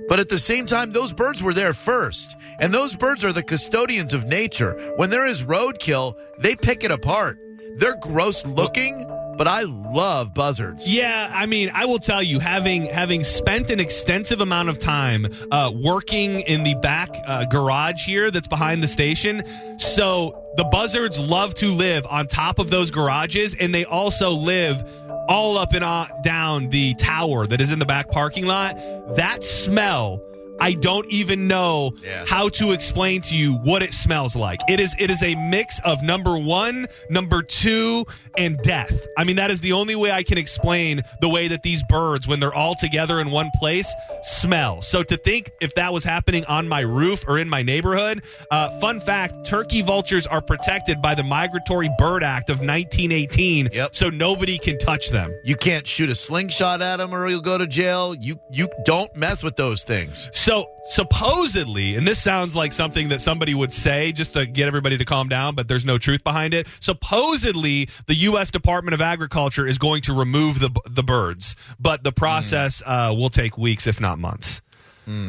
But 0.09 0.19
at 0.19 0.29
the 0.29 0.39
same 0.39 0.65
time, 0.65 0.91
those 0.91 1.13
birds 1.13 1.43
were 1.43 1.53
there 1.53 1.73
first. 1.73 2.35
And 2.59 2.73
those 2.73 2.95
birds 2.95 3.23
are 3.23 3.31
the 3.33 3.43
custodians 3.43 4.13
of 4.13 4.25
nature. 4.25 4.73
When 4.95 5.09
there 5.11 5.25
is 5.27 5.43
roadkill, 5.43 6.15
they 6.39 6.55
pick 6.55 6.83
it 6.83 6.91
apart. 6.91 7.37
They're 7.77 7.95
gross 8.01 8.45
looking, 8.45 9.05
but 9.37 9.47
I 9.47 9.61
love 9.61 10.33
buzzards. 10.33 10.89
Yeah, 10.89 11.31
I 11.33 11.45
mean, 11.45 11.69
I 11.73 11.85
will 11.85 11.99
tell 11.99 12.23
you, 12.23 12.39
having 12.39 12.87
having 12.87 13.23
spent 13.23 13.69
an 13.69 13.79
extensive 13.79 14.41
amount 14.41 14.69
of 14.69 14.79
time 14.79 15.27
uh, 15.51 15.71
working 15.75 16.41
in 16.41 16.63
the 16.63 16.73
back 16.75 17.09
uh, 17.25 17.45
garage 17.45 18.03
here 18.05 18.31
that's 18.31 18.47
behind 18.47 18.81
the 18.81 18.87
station, 18.87 19.43
so 19.77 20.43
the 20.57 20.63
buzzards 20.65 21.19
love 21.19 21.53
to 21.55 21.71
live 21.71 22.07
on 22.07 22.25
top 22.25 22.57
of 22.57 22.71
those 22.71 22.89
garages, 22.89 23.55
and 23.59 23.75
they 23.75 23.85
also 23.85 24.31
live 24.31 24.83
all 25.29 25.57
up 25.57 25.73
and 25.73 25.83
uh, 25.83 26.07
down 26.23 26.69
the 26.69 26.95
tower 26.95 27.45
that 27.45 27.61
is 27.61 27.71
in 27.71 27.79
the 27.79 27.85
back 27.85 28.09
parking 28.09 28.45
lot. 28.45 28.75
That 29.15 29.43
smell. 29.43 30.21
I 30.59 30.73
don't 30.73 31.07
even 31.11 31.47
know 31.47 31.91
Yeah. 32.03 32.25
how 32.27 32.49
to 32.49 32.71
explain 32.71 33.21
to 33.21 33.35
you 33.35 33.53
what 33.53 33.83
it 33.83 33.93
smells 33.93 34.35
like. 34.35 34.59
It 34.67 34.79
is 34.79 34.95
it 34.99 35.11
is 35.11 35.21
a 35.23 35.35
mix 35.35 35.79
of 35.85 36.01
number 36.03 36.37
1, 36.37 36.87
number 37.09 37.41
2 37.43 38.05
and 38.37 38.57
death. 38.63 38.91
I 39.17 39.23
mean 39.23 39.35
that 39.37 39.51
is 39.51 39.61
the 39.61 39.73
only 39.73 39.95
way 39.95 40.11
I 40.11 40.23
can 40.23 40.37
explain 40.37 41.01
the 41.21 41.29
way 41.29 41.47
that 41.47 41.63
these 41.63 41.83
birds 41.89 42.27
when 42.27 42.39
they're 42.39 42.53
all 42.53 42.75
together 42.75 43.19
in 43.19 43.31
one 43.31 43.49
place 43.59 43.87
smell. 44.23 44.81
So 44.81 45.03
to 45.03 45.17
think 45.17 45.51
if 45.61 45.73
that 45.75 45.93
was 45.93 46.03
happening 46.03 46.45
on 46.45 46.67
my 46.67 46.81
roof 46.81 47.23
or 47.27 47.37
in 47.39 47.49
my 47.49 47.61
neighborhood, 47.63 48.21
uh, 48.51 48.79
fun 48.79 48.99
fact, 48.99 49.45
turkey 49.45 49.81
vultures 49.81 50.27
are 50.27 50.41
protected 50.41 51.01
by 51.01 51.15
the 51.15 51.23
Migratory 51.23 51.89
Bird 51.97 52.23
Act 52.23 52.49
of 52.49 52.59
1918 52.61 53.69
Yep. 53.71 53.95
so 53.95 54.09
nobody 54.09 54.57
can 54.57 54.77
touch 54.77 55.09
them. 55.09 55.33
You 55.43 55.55
can't 55.55 55.85
shoot 55.87 56.09
a 56.09 56.15
slingshot 56.15 56.81
at 56.81 56.97
them 56.97 57.13
or 57.13 57.27
you'll 57.27 57.41
go 57.41 57.57
to 57.57 57.67
jail. 57.67 58.15
You 58.19 58.39
you 58.51 58.69
don't 58.85 59.15
mess 59.15 59.43
with 59.43 59.55
those 59.55 59.83
things. 59.83 60.29
So 60.47 60.65
supposedly, 60.85 61.97
and 61.97 62.07
this 62.07 62.21
sounds 62.23 62.55
like 62.55 62.71
something 62.71 63.09
that 63.09 63.21
somebody 63.21 63.53
would 63.53 63.73
say 63.73 64.13
just 64.13 64.31
to 64.35 64.45
get 64.45 64.65
everybody 64.65 64.97
to 64.97 65.03
calm 65.03 65.27
down, 65.27 65.55
but 65.55 65.67
there's 65.67 65.83
no 65.85 65.97
truth 65.97 66.23
behind 66.23 66.53
it. 66.53 66.67
Supposedly, 66.79 67.89
the 68.05 68.15
U.S. 68.15 68.49
Department 68.49 68.93
of 68.93 69.01
Agriculture 69.01 69.67
is 69.67 69.77
going 69.77 70.03
to 70.03 70.13
remove 70.13 70.61
the 70.61 70.69
the 70.89 71.03
birds, 71.03 71.57
but 71.81 72.05
the 72.05 72.13
process 72.13 72.81
uh, 72.85 73.13
will 73.13 73.29
take 73.29 73.57
weeks, 73.57 73.87
if 73.87 73.99
not 73.99 74.19
months. 74.19 74.61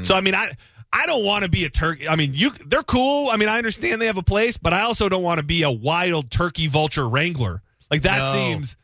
So, 0.02 0.14
I 0.14 0.20
mean, 0.20 0.34
I. 0.36 0.52
I 0.90 1.04
don't 1.04 1.22
want 1.22 1.42
to 1.44 1.50
be 1.50 1.66
a 1.66 1.68
turkey. 1.68 2.08
I 2.08 2.16
mean, 2.16 2.32
you 2.32 2.50
they're 2.66 2.82
cool. 2.82 3.28
I 3.28 3.36
mean, 3.36 3.50
I 3.50 3.58
understand 3.58 4.00
they 4.00 4.06
have 4.06 4.16
a 4.16 4.22
place, 4.22 4.56
but 4.56 4.72
I 4.72 4.80
also 4.82 5.10
don't 5.10 5.22
want 5.22 5.36
to 5.36 5.44
be 5.44 5.62
a 5.62 5.70
wild 5.70 6.30
turkey 6.30 6.66
vulture 6.66 7.06
wrangler. 7.06 7.60
Like 7.90 8.02
that 8.02 8.16
No. 8.18 8.32
seems 8.32 8.74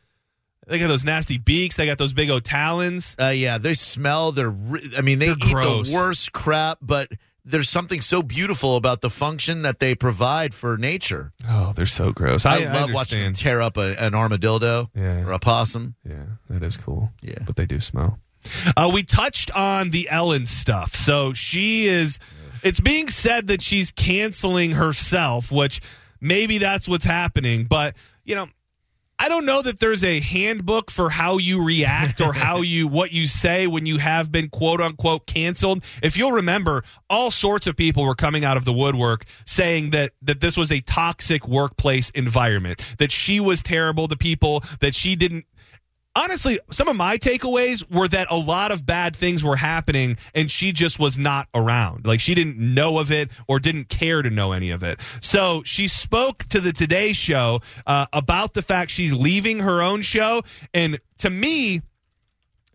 they 0.66 0.78
got 0.78 0.88
those 0.88 1.04
nasty 1.04 1.38
beaks, 1.38 1.76
they 1.76 1.86
got 1.86 1.98
those 1.98 2.12
big 2.12 2.30
old 2.30 2.44
talons. 2.44 3.14
Uh, 3.20 3.28
yeah, 3.28 3.58
they 3.58 3.74
smell. 3.74 4.32
They're. 4.32 4.50
Re- 4.50 4.92
I 4.96 5.00
mean, 5.00 5.18
they 5.18 5.26
They're 5.26 5.36
eat 5.36 5.52
gross. 5.52 5.88
the 5.88 5.94
worst 5.94 6.32
crap, 6.32 6.78
but 6.80 7.10
there's 7.44 7.68
something 7.68 8.00
so 8.00 8.22
beautiful 8.22 8.76
about 8.76 9.02
the 9.02 9.10
function 9.10 9.62
that 9.62 9.78
they 9.78 9.94
provide 9.94 10.54
for 10.54 10.78
nature. 10.78 11.32
Oh, 11.46 11.72
they're 11.76 11.84
so 11.84 12.10
gross. 12.10 12.46
I, 12.46 12.62
I, 12.62 12.72
love 12.72 12.90
watching 12.92 13.20
them 13.20 13.34
tear 13.34 13.60
up 13.60 13.76
a, 13.76 13.94
an 14.02 14.14
armadillo 14.14 14.90
Yeah. 14.94 15.26
or 15.26 15.32
a 15.32 15.38
possum. 15.38 15.94
Yeah, 16.08 16.24
that 16.48 16.62
is 16.62 16.78
cool. 16.78 17.12
Yeah. 17.20 17.40
But 17.44 17.56
they 17.56 17.66
do 17.66 17.80
smell. 17.80 18.18
Uh, 18.76 18.90
we 18.92 19.02
touched 19.02 19.50
on 19.50 19.90
the 19.90 20.08
Ellen 20.10 20.46
stuff. 20.46 20.94
So 20.94 21.34
she 21.34 21.86
is, 21.86 22.18
it's 22.62 22.80
being 22.80 23.08
said 23.08 23.48
that 23.48 23.60
she's 23.60 23.90
canceling 23.90 24.72
herself, 24.72 25.52
which 25.52 25.82
maybe 26.22 26.56
that's 26.58 26.88
what's 26.88 27.04
happening. 27.04 27.64
But, 27.64 27.94
you 28.24 28.34
know, 28.34 28.48
I 29.18 29.28
don't 29.28 29.46
know 29.46 29.62
that 29.62 29.78
there's 29.78 30.02
a 30.02 30.20
handbook 30.20 30.90
for 30.90 31.08
how 31.08 31.38
you 31.38 31.62
react 31.62 32.20
or 32.20 32.32
how 32.32 32.60
you 32.62 32.88
what 32.88 33.12
you 33.12 33.26
say 33.26 33.66
when 33.66 33.86
you 33.86 33.98
have 33.98 34.32
been 34.32 34.48
quote 34.48 34.80
unquote 34.80 35.26
canceled. 35.26 35.84
If 36.02 36.16
you'll 36.16 36.32
remember, 36.32 36.84
all 37.08 37.30
sorts 37.30 37.66
of 37.66 37.76
people 37.76 38.04
were 38.04 38.16
coming 38.16 38.44
out 38.44 38.56
of 38.56 38.64
the 38.64 38.72
woodwork 38.72 39.24
saying 39.46 39.90
that 39.90 40.12
that 40.22 40.40
this 40.40 40.56
was 40.56 40.72
a 40.72 40.80
toxic 40.80 41.46
workplace 41.46 42.10
environment, 42.10 42.84
that 42.98 43.12
she 43.12 43.40
was 43.40 43.62
terrible 43.62 44.08
to 44.08 44.16
people, 44.16 44.64
that 44.80 44.94
she 44.94 45.14
didn't 45.14 45.46
honestly, 46.16 46.58
some 46.70 46.88
of 46.88 46.96
my 46.96 47.18
takeaways 47.18 47.88
were 47.90 48.08
that 48.08 48.28
a 48.30 48.36
lot 48.36 48.72
of 48.72 48.86
bad 48.86 49.16
things 49.16 49.42
were 49.42 49.56
happening 49.56 50.16
and 50.34 50.50
she 50.50 50.72
just 50.72 50.98
was 50.98 51.18
not 51.18 51.48
around. 51.54 52.06
Like 52.06 52.20
she 52.20 52.34
didn't 52.34 52.58
know 52.58 52.98
of 52.98 53.10
it 53.10 53.30
or 53.48 53.58
didn't 53.58 53.88
care 53.88 54.22
to 54.22 54.30
know 54.30 54.52
any 54.52 54.70
of 54.70 54.82
it. 54.82 55.00
So 55.20 55.62
she 55.64 55.88
spoke 55.88 56.44
to 56.50 56.60
the 56.60 56.72
Today 56.72 57.12
Show 57.12 57.60
uh, 57.86 58.06
about 58.12 58.54
the 58.54 58.62
fact 58.62 58.90
she's 58.90 59.12
leaving 59.12 59.60
her 59.60 59.82
own 59.82 60.02
show. 60.02 60.42
And 60.72 61.00
to 61.18 61.30
me, 61.30 61.82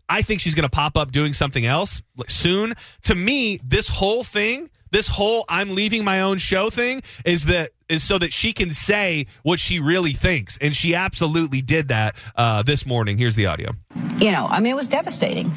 I 0.08 0.22
think 0.22 0.40
she's 0.40 0.54
going 0.54 0.64
to 0.64 0.68
pop 0.68 0.96
up 0.96 1.12
doing 1.12 1.32
something 1.32 1.64
else 1.64 2.02
soon. 2.26 2.74
To 3.04 3.14
me, 3.14 3.60
this 3.64 3.86
whole 3.88 4.24
thing, 4.24 4.68
this 4.90 5.06
whole 5.06 5.44
I'm 5.48 5.74
leaving 5.74 6.04
my 6.04 6.20
own 6.22 6.38
show 6.38 6.68
thing 6.68 7.02
is 7.24 7.44
that 7.44 7.70
is 7.90 8.02
so 8.02 8.18
that 8.18 8.32
she 8.32 8.52
can 8.52 8.70
say 8.70 9.26
what 9.42 9.60
she 9.60 9.80
really 9.80 10.12
thinks, 10.12 10.56
and 10.60 10.74
she 10.74 10.94
absolutely 10.94 11.60
did 11.60 11.88
that 11.88 12.16
uh, 12.36 12.62
this 12.62 12.86
morning. 12.86 13.18
Here's 13.18 13.36
the 13.36 13.46
audio. 13.46 13.72
you 14.18 14.32
know, 14.32 14.46
I 14.46 14.60
mean, 14.60 14.72
it 14.72 14.76
was 14.76 14.88
devastating. 14.88 15.52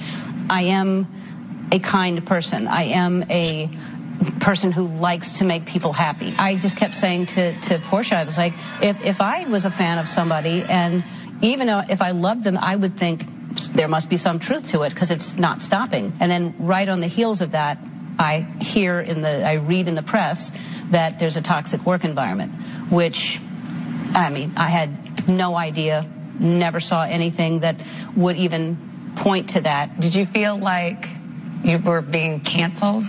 I 0.49 0.63
am 0.63 1.07
a 1.71 1.79
kind 1.79 2.25
person. 2.25 2.67
I 2.67 2.83
am 2.83 3.23
a 3.29 3.69
person 4.39 4.71
who 4.71 4.83
likes 4.83 5.39
to 5.39 5.43
make 5.43 5.65
people 5.65 5.93
happy. 5.93 6.33
I 6.37 6.57
just 6.57 6.77
kept 6.77 6.95
saying 6.95 7.27
to, 7.27 7.59
to 7.61 7.79
Portia, 7.79 8.15
I 8.15 8.23
was 8.23 8.37
like, 8.37 8.53
if, 8.81 9.01
if 9.01 9.21
I 9.21 9.47
was 9.47 9.65
a 9.65 9.71
fan 9.71 9.97
of 9.97 10.07
somebody 10.07 10.63
and 10.63 11.03
even 11.41 11.67
if 11.69 12.01
I 12.01 12.11
loved 12.11 12.43
them, 12.43 12.57
I 12.57 12.75
would 12.75 12.97
think 12.97 13.23
there 13.73 13.87
must 13.87 14.09
be 14.09 14.17
some 14.17 14.39
truth 14.39 14.69
to 14.69 14.83
it 14.83 14.89
because 14.89 15.11
it's 15.11 15.37
not 15.37 15.61
stopping. 15.61 16.13
And 16.19 16.31
then 16.31 16.55
right 16.59 16.87
on 16.87 16.99
the 16.99 17.07
heels 17.07 17.41
of 17.41 17.51
that, 17.51 17.77
I 18.19 18.41
hear 18.61 18.99
in 18.99 19.21
the, 19.21 19.45
I 19.45 19.55
read 19.55 19.87
in 19.87 19.95
the 19.95 20.03
press 20.03 20.51
that 20.91 21.19
there's 21.19 21.37
a 21.37 21.41
toxic 21.41 21.85
work 21.85 22.03
environment, 22.03 22.51
which, 22.91 23.39
I 24.13 24.29
mean, 24.29 24.53
I 24.57 24.69
had 24.69 25.27
no 25.27 25.55
idea, 25.55 26.05
never 26.39 26.79
saw 26.79 27.03
anything 27.03 27.61
that 27.61 27.75
would 28.15 28.37
even 28.37 29.13
point 29.17 29.51
to 29.51 29.61
that. 29.61 29.99
Did 29.99 30.15
you 30.15 30.25
feel 30.25 30.57
like 30.57 31.05
you 31.63 31.79
were 31.79 32.01
being 32.01 32.41
canceled? 32.41 33.05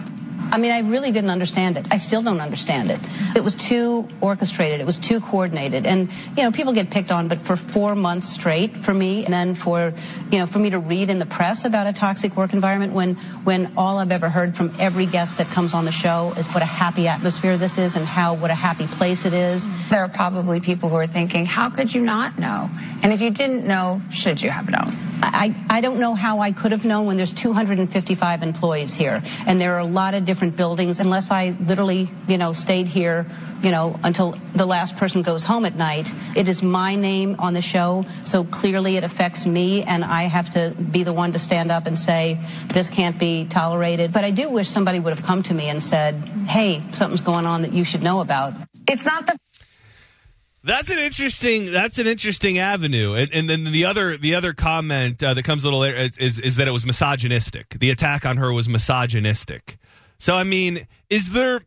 I 0.54 0.56
mean, 0.56 0.70
I 0.70 0.88
really 0.88 1.10
didn't 1.10 1.30
understand 1.30 1.76
it. 1.76 1.88
I 1.90 1.96
still 1.96 2.22
don't 2.22 2.40
understand 2.40 2.88
it. 2.88 3.00
It 3.34 3.42
was 3.42 3.56
too 3.56 4.06
orchestrated. 4.22 4.78
It 4.78 4.86
was 4.86 4.98
too 4.98 5.18
coordinated. 5.18 5.84
And, 5.84 6.08
you 6.36 6.44
know, 6.44 6.52
people 6.52 6.72
get 6.72 6.90
picked 6.90 7.10
on, 7.10 7.26
but 7.26 7.40
for 7.40 7.56
four 7.56 7.96
months 7.96 8.32
straight 8.32 8.70
for 8.84 8.94
me, 8.94 9.24
and 9.24 9.34
then 9.34 9.56
for, 9.56 9.92
you 10.30 10.38
know, 10.38 10.46
for 10.46 10.60
me 10.60 10.70
to 10.70 10.78
read 10.78 11.10
in 11.10 11.18
the 11.18 11.26
press 11.26 11.64
about 11.64 11.88
a 11.88 11.92
toxic 11.92 12.36
work 12.36 12.52
environment 12.52 12.94
when, 12.94 13.16
when 13.42 13.76
all 13.76 13.98
I've 13.98 14.12
ever 14.12 14.28
heard 14.28 14.54
from 14.54 14.76
every 14.78 15.06
guest 15.10 15.38
that 15.38 15.52
comes 15.52 15.74
on 15.74 15.86
the 15.86 15.90
show 15.90 16.32
is 16.36 16.48
what 16.54 16.62
a 16.62 16.66
happy 16.66 17.08
atmosphere 17.08 17.58
this 17.58 17.76
is 17.76 17.96
and 17.96 18.06
how, 18.06 18.40
what 18.40 18.52
a 18.52 18.54
happy 18.54 18.86
place 18.86 19.24
it 19.24 19.34
is. 19.34 19.66
There 19.90 20.04
are 20.04 20.08
probably 20.08 20.60
people 20.60 20.88
who 20.88 20.94
are 20.94 21.08
thinking, 21.08 21.46
how 21.46 21.68
could 21.74 21.92
you 21.92 22.00
not 22.00 22.38
know? 22.38 22.70
And 23.02 23.12
if 23.12 23.20
you 23.20 23.32
didn't 23.32 23.66
know, 23.66 24.00
should 24.12 24.40
you 24.40 24.50
have 24.50 24.68
known? 24.70 25.13
I, 25.32 25.66
I 25.68 25.80
don't 25.80 26.00
know 26.00 26.14
how 26.14 26.40
I 26.40 26.52
could 26.52 26.72
have 26.72 26.84
known 26.84 27.06
when 27.06 27.16
there's 27.16 27.32
255 27.32 28.42
employees 28.42 28.92
here 28.94 29.20
and 29.46 29.60
there 29.60 29.74
are 29.74 29.80
a 29.80 29.86
lot 29.86 30.14
of 30.14 30.24
different 30.24 30.56
buildings 30.56 31.00
unless 31.00 31.30
I 31.30 31.56
literally, 31.60 32.10
you 32.28 32.38
know, 32.38 32.52
stayed 32.52 32.86
here, 32.86 33.26
you 33.62 33.70
know, 33.70 33.98
until 34.02 34.38
the 34.54 34.66
last 34.66 34.96
person 34.96 35.22
goes 35.22 35.44
home 35.44 35.64
at 35.64 35.74
night. 35.74 36.08
It 36.36 36.48
is 36.48 36.62
my 36.62 36.96
name 36.96 37.36
on 37.38 37.54
the 37.54 37.62
show, 37.62 38.04
so 38.24 38.44
clearly 38.44 38.96
it 38.96 39.04
affects 39.04 39.46
me 39.46 39.82
and 39.82 40.04
I 40.04 40.24
have 40.24 40.50
to 40.50 40.74
be 40.74 41.04
the 41.04 41.12
one 41.12 41.32
to 41.32 41.38
stand 41.38 41.70
up 41.70 41.86
and 41.86 41.98
say 41.98 42.38
this 42.72 42.90
can't 42.90 43.18
be 43.18 43.46
tolerated. 43.48 44.12
But 44.12 44.24
I 44.24 44.30
do 44.30 44.50
wish 44.50 44.68
somebody 44.68 45.00
would 45.00 45.16
have 45.16 45.24
come 45.24 45.42
to 45.44 45.54
me 45.54 45.68
and 45.68 45.82
said, 45.82 46.14
"Hey, 46.46 46.82
something's 46.92 47.22
going 47.22 47.46
on 47.46 47.62
that 47.62 47.72
you 47.72 47.84
should 47.84 48.02
know 48.02 48.20
about." 48.20 48.54
It's 48.86 49.04
not 49.04 49.26
the 49.26 49.38
That's 50.64 50.90
an 50.90 50.98
interesting. 50.98 51.70
That's 51.70 51.98
an 51.98 52.06
interesting 52.06 52.58
avenue. 52.58 53.12
And, 53.12 53.32
and 53.34 53.50
then 53.50 53.64
the 53.64 53.84
other 53.84 54.16
the 54.16 54.34
other 54.34 54.54
comment 54.54 55.22
uh, 55.22 55.34
that 55.34 55.42
comes 55.42 55.62
a 55.62 55.66
little 55.66 55.80
later 55.80 55.96
is, 55.96 56.16
is 56.16 56.38
is 56.38 56.56
that 56.56 56.66
it 56.66 56.70
was 56.70 56.86
misogynistic. 56.86 57.76
The 57.78 57.90
attack 57.90 58.24
on 58.24 58.38
her 58.38 58.50
was 58.50 58.66
misogynistic. 58.66 59.76
So 60.18 60.34
I 60.34 60.42
mean, 60.42 60.86
is 61.10 61.30
there 61.30 61.60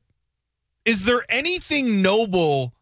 is 0.83 1.03
there 1.03 1.23
anything 1.29 2.01
noble 2.01 2.73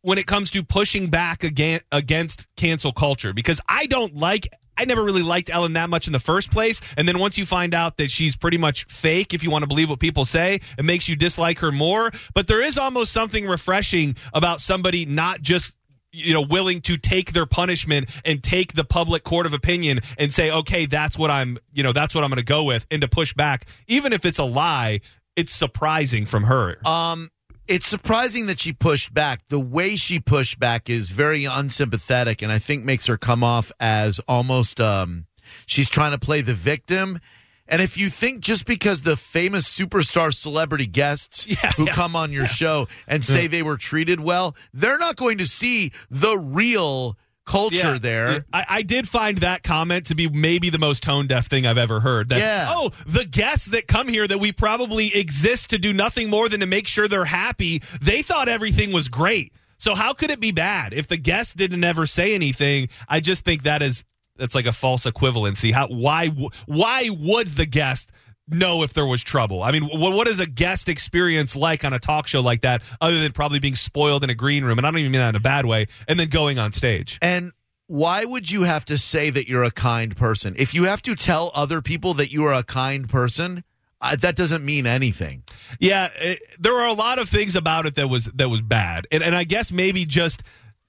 when 0.00 0.16
it 0.16 0.26
comes 0.26 0.50
to 0.52 0.62
pushing 0.62 1.08
back 1.08 1.44
against, 1.44 1.84
against 1.92 2.48
cancel 2.56 2.92
culture? 2.92 3.34
Because 3.34 3.60
I 3.68 3.86
don't 3.86 4.16
like 4.16 4.48
I 4.76 4.84
never 4.84 5.02
really 5.02 5.22
liked 5.22 5.50
Ellen 5.50 5.74
that 5.74 5.90
much 5.90 6.06
in 6.06 6.12
the 6.12 6.20
first 6.20 6.50
place. 6.50 6.80
And 6.96 7.06
then 7.06 7.18
once 7.18 7.36
you 7.38 7.46
find 7.46 7.74
out 7.74 7.98
that 7.98 8.10
she's 8.10 8.36
pretty 8.36 8.58
much 8.58 8.84
fake, 8.86 9.34
if 9.34 9.42
you 9.42 9.50
want 9.50 9.62
to 9.62 9.66
believe 9.66 9.90
what 9.90 10.00
people 10.00 10.24
say, 10.24 10.60
it 10.78 10.84
makes 10.84 11.08
you 11.08 11.16
dislike 11.16 11.58
her 11.60 11.70
more. 11.72 12.10
But 12.34 12.46
there 12.46 12.62
is 12.62 12.78
almost 12.78 13.12
something 13.12 13.46
refreshing 13.46 14.16
about 14.32 14.60
somebody 14.60 15.04
not 15.04 15.42
just 15.42 15.74
you 16.14 16.34
know 16.34 16.42
willing 16.42 16.82
to 16.82 16.98
take 16.98 17.32
their 17.32 17.46
punishment 17.46 18.10
and 18.24 18.42
take 18.42 18.74
the 18.74 18.84
public 18.84 19.24
court 19.24 19.46
of 19.46 19.54
opinion 19.54 20.00
and 20.18 20.32
say 20.34 20.50
okay 20.50 20.84
that's 20.84 21.16
what 21.16 21.30
i'm 21.30 21.56
you 21.72 21.82
know 21.82 21.94
that's 21.94 22.14
what 22.14 22.22
i'm 22.22 22.28
going 22.28 22.36
to 22.36 22.44
go 22.44 22.64
with 22.64 22.84
and 22.90 23.00
to 23.00 23.08
push 23.08 23.32
back 23.32 23.66
even 23.86 24.12
if 24.12 24.26
it's 24.26 24.38
a 24.38 24.44
lie 24.44 25.00
it's 25.36 25.52
surprising 25.54 26.26
from 26.26 26.44
her 26.44 26.76
Um, 26.84 27.30
it's 27.72 27.88
surprising 27.88 28.46
that 28.46 28.60
she 28.60 28.74
pushed 28.74 29.14
back. 29.14 29.48
The 29.48 29.58
way 29.58 29.96
she 29.96 30.20
pushed 30.20 30.58
back 30.58 30.90
is 30.90 31.10
very 31.10 31.46
unsympathetic, 31.46 32.42
and 32.42 32.52
I 32.52 32.58
think 32.58 32.84
makes 32.84 33.06
her 33.06 33.16
come 33.16 33.42
off 33.42 33.72
as 33.80 34.20
almost 34.28 34.78
um, 34.78 35.24
she's 35.64 35.88
trying 35.88 36.12
to 36.12 36.18
play 36.18 36.42
the 36.42 36.52
victim. 36.52 37.18
And 37.66 37.80
if 37.80 37.96
you 37.96 38.10
think 38.10 38.40
just 38.40 38.66
because 38.66 39.02
the 39.02 39.16
famous 39.16 39.66
superstar 39.66 40.34
celebrity 40.34 40.86
guests 40.86 41.46
Yeah, 41.48 41.72
who 41.72 41.86
yeah, 41.86 41.92
come 41.92 42.14
on 42.14 42.30
your 42.30 42.46
show 42.46 42.88
and 43.08 43.24
say 43.24 43.46
they 43.46 43.62
were 43.62 43.78
treated 43.78 44.20
well, 44.20 44.54
they're 44.74 44.98
not 44.98 45.16
going 45.16 45.38
to 45.38 45.46
see 45.46 45.92
the 46.10 46.36
real 46.36 47.16
culture 47.44 47.76
Yeah. 47.76 47.98
there. 47.98 48.44
I, 48.52 48.64
I 48.68 48.82
did 48.82 49.08
find 49.08 49.38
that 49.38 49.62
comment 49.62 50.06
to 50.06 50.14
be 50.14 50.28
maybe 50.28 50.70
the 50.70 50.78
most 50.78 51.02
tone 51.02 51.26
deaf 51.26 51.48
thing 51.48 51.66
I've 51.66 51.78
ever 51.78 52.00
heard. 52.00 52.28
That, 52.28 52.38
Yeah. 52.38 52.66
Oh, 52.70 52.90
the 53.06 53.24
guests 53.24 53.66
that 53.66 53.88
come 53.88 54.08
here 54.08 54.26
that 54.28 54.38
we 54.38 54.52
probably 54.52 55.14
exist 55.14 55.70
to 55.70 55.78
do 55.78 55.92
nothing 55.92 56.30
more 56.30 56.48
than 56.48 56.60
to 56.60 56.66
make 56.66 56.86
sure 56.86 57.08
they're 57.08 57.24
happy, 57.24 57.82
they 58.00 58.22
thought 58.22 58.48
everything 58.48 58.92
was 58.92 59.08
great. 59.08 59.52
So 59.78 59.96
how 59.96 60.12
could 60.12 60.30
it 60.30 60.38
be 60.38 60.52
bad 60.52 60.94
if 60.94 61.08
the 61.08 61.16
guests 61.16 61.54
didn't 61.54 61.82
ever 61.82 62.06
say 62.06 62.34
anything? 62.34 62.88
I 63.08 63.18
just 63.18 63.44
think 63.44 63.64
that 63.64 63.82
is 63.82 64.04
that's 64.36 64.54
like 64.54 64.66
a 64.66 64.72
false 64.72 65.04
equivalency. 65.04 65.72
How 65.72 65.88
why 65.88 66.28
why 66.66 67.10
would 67.10 67.48
the 67.56 67.66
guest 67.66 68.10
know 68.52 68.82
if 68.82 68.92
there 68.92 69.06
was 69.06 69.22
trouble? 69.22 69.62
I 69.62 69.72
mean, 69.72 69.84
what 69.84 70.12
what 70.12 70.28
is 70.28 70.40
a 70.40 70.46
guest 70.46 70.88
experience 70.88 71.56
like 71.56 71.84
on 71.84 71.92
a 71.92 71.98
talk 71.98 72.26
show 72.26 72.40
like 72.40 72.62
that 72.62 72.82
other 73.00 73.20
than 73.20 73.32
probably 73.32 73.58
being 73.58 73.74
spoiled 73.74 74.24
in 74.24 74.30
a 74.30 74.34
green 74.34 74.64
room? 74.64 74.78
And 74.78 74.86
I 74.86 74.90
don't 74.90 75.00
even 75.00 75.12
mean 75.12 75.20
that 75.20 75.30
in 75.30 75.36
a 75.36 75.40
bad 75.40 75.66
way. 75.66 75.86
And 76.08 76.18
then 76.18 76.28
going 76.28 76.58
on 76.58 76.72
stage. 76.72 77.18
And 77.22 77.52
why 77.86 78.24
would 78.24 78.50
you 78.50 78.62
have 78.62 78.84
to 78.86 78.96
say 78.96 79.30
that 79.30 79.48
you're 79.48 79.64
a 79.64 79.70
kind 79.70 80.16
person? 80.16 80.54
If 80.56 80.72
you 80.72 80.84
have 80.84 81.02
to 81.02 81.14
tell 81.14 81.50
other 81.54 81.82
people 81.82 82.14
that 82.14 82.32
you 82.32 82.44
are 82.44 82.54
a 82.54 82.62
kind 82.62 83.08
person, 83.08 83.64
uh, 84.00 84.16
that 84.16 84.34
doesn't 84.34 84.64
mean 84.64 84.86
anything. 84.86 85.42
Yeah, 85.78 86.08
it, 86.16 86.42
there 86.58 86.74
are 86.74 86.88
a 86.88 86.94
lot 86.94 87.18
of 87.18 87.28
things 87.28 87.54
about 87.54 87.86
it 87.86 87.94
that 87.96 88.08
was 88.08 88.26
that 88.34 88.48
was 88.48 88.60
bad, 88.60 89.06
and 89.12 89.22
and 89.22 89.34
I 89.34 89.44
guess 89.44 89.70
maybe 89.70 90.04
just 90.04 90.42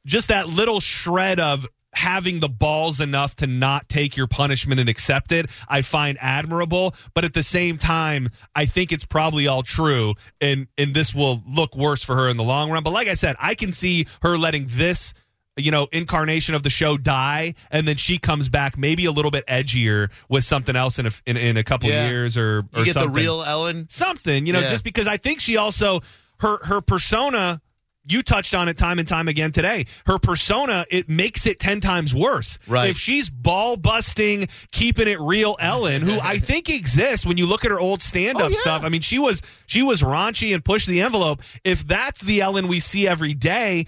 just 0.06 0.30
that 0.30 0.50
little 0.50 0.80
shred 0.80 1.40
of 1.40 1.68
having 1.94 2.40
the 2.40 2.50
balls 2.50 3.00
enough 3.00 3.36
to 3.36 3.48
not 3.48 3.88
take 3.90 4.18
your 4.18 4.28
punishment 4.28 4.80
and 4.80 4.90
accept 4.90 5.32
it 5.32 5.46
i 5.68 5.82
find 5.82 6.18
admirable 6.22 6.94
but 7.14 7.24
at 7.24 7.34
the 7.34 7.44
same 7.44 7.78
time 7.78 8.30
i 8.56 8.66
think 8.66 8.92
it's 8.92 9.06
probably 9.06 9.48
all 9.48 9.64
true 9.64 10.14
and 10.42 10.68
and 10.78 10.94
this 10.94 11.14
will 11.14 11.44
look 11.48 11.76
worse 11.76 12.04
for 12.04 12.16
her 12.16 12.28
in 12.30 12.38
the 12.38 12.44
long 12.44 12.72
run 12.72 12.84
but 12.84 12.92
like 12.94 13.08
i 13.08 13.14
said 13.14 13.36
i 13.40 13.54
can 13.56 13.72
see 13.74 14.06
her 14.22 14.38
letting 14.38 14.68
this 14.72 15.14
you 15.56 15.70
know 15.70 15.88
incarnation 15.92 16.56
of 16.56 16.64
the 16.64 16.70
show 16.72 16.98
die 16.98 17.54
and 17.70 17.88
then 17.88 17.96
she 17.96 18.18
comes 18.18 18.50
back 18.50 18.76
maybe 18.76 19.06
a 19.06 19.12
little 19.12 19.30
bit 19.30 19.46
edgier 19.46 20.10
with 20.28 20.44
something 20.44 20.76
else 20.76 20.98
in 20.98 21.06
a 21.06 21.12
in, 21.28 21.38
in 21.38 21.58
a 21.58 21.64
couple 21.64 21.90
Yeah. 21.90 22.10
years 22.10 22.36
or, 22.36 22.64
or 22.74 22.80
You 22.80 22.86
get 22.86 22.94
something 22.96 23.14
the 23.14 23.20
real 23.22 23.44
Ellen. 23.44 23.86
something, 23.88 24.48
you 24.48 24.54
know, 24.54 24.62
Yeah. 24.62 24.70
just 24.72 24.84
because 24.84 25.06
I 25.06 25.18
think 25.18 25.40
she 25.42 25.56
also 25.58 26.02
her 26.40 26.58
her 26.66 26.82
persona 26.82 27.62
you 28.06 28.22
touched 28.22 28.54
on 28.54 28.68
it 28.68 28.78
time 28.78 29.00
and 29.00 29.08
time 29.08 29.28
again 29.28 29.52
today. 29.52 29.86
Her 30.06 30.20
persona, 30.20 30.86
it 30.92 31.08
makes 31.10 31.46
it 31.48 31.60
10 31.60 31.80
times 31.80 32.14
worse. 32.14 32.58
Right. 32.68 32.90
If 32.90 32.98
she's 32.98 33.30
ball 33.30 33.78
busting, 33.78 34.48
keeping 34.72 35.08
it 35.08 35.20
real 35.22 35.56
Ellen, 35.60 36.02
who 36.02 36.20
I 36.20 36.40
think 36.40 36.70
exists 36.70 37.26
when 37.26 37.38
you 37.38 37.46
look 37.46 37.64
at 37.66 37.72
her 37.72 37.80
old 37.80 38.02
stand 38.02 38.38
up 38.38 38.44
Oh, 38.44 38.48
yeah. 38.50 38.58
stuff. 38.60 38.84
I 38.84 38.90
mean, 38.90 39.02
she 39.02 39.20
was 39.20 39.42
she 39.68 39.82
was 39.84 40.02
raunchy 40.02 40.54
and 40.54 40.64
pushed 40.64 40.88
the 40.88 41.02
envelope. 41.02 41.42
If 41.64 41.88
that's 41.88 42.20
the 42.22 42.42
Ellen 42.42 42.68
we 42.68 42.80
see 42.82 43.08
every 43.08 43.34
day, 43.34 43.86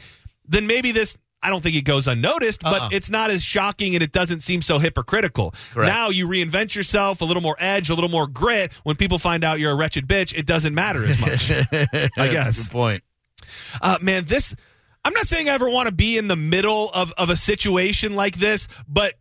then 0.47 0.65
maybe 0.67 0.91
this 0.91 1.17
I 1.43 1.49
don't 1.49 1.61
think 1.61 1.75
it 1.75 1.83
goes 1.83 2.07
unnoticed, 2.07 2.61
but 2.63 2.81
Uh-uh. 2.83 2.89
it's 2.91 3.09
not 3.11 3.29
as 3.29 3.43
shocking 3.43 3.93
and 3.95 4.01
it 4.01 4.11
doesn't 4.11 4.41
seem 4.41 4.63
so 4.63 4.79
hypocritical. 4.79 5.53
Correct. 5.73 5.93
Now 5.93 6.09
you 6.09 6.27
reinvent 6.27 6.73
yourself, 6.73 7.21
a 7.21 7.25
little 7.25 7.43
more 7.43 7.55
edge, 7.59 7.91
a 7.91 7.93
little 7.93 8.09
more 8.09 8.25
grit. 8.25 8.71
When 8.83 8.95
people 8.95 9.19
find 9.19 9.43
out 9.43 9.59
you're 9.59 9.71
a 9.71 9.75
wretched 9.75 10.07
bitch, 10.07 10.33
it 10.35 10.47
doesn't 10.47 10.73
matter 10.73 11.05
as 11.05 11.19
much. 11.19 11.51
I 12.17 12.29
guess. 12.29 12.63
good 12.63 12.71
point. 12.71 13.03
Uh, 13.81 13.97
man, 14.01 14.25
this. 14.25 14.55
I'm 15.03 15.13
not 15.13 15.27
saying 15.27 15.49
I 15.49 15.53
ever 15.53 15.69
want 15.69 15.87
to 15.87 15.93
be 15.93 16.17
in 16.17 16.27
the 16.27 16.35
middle 16.35 16.89
of, 16.91 17.13
of 17.15 17.29
a 17.29 17.35
situation 17.35 18.15
like 18.15 18.37
this, 18.37 18.67
but 18.87 19.13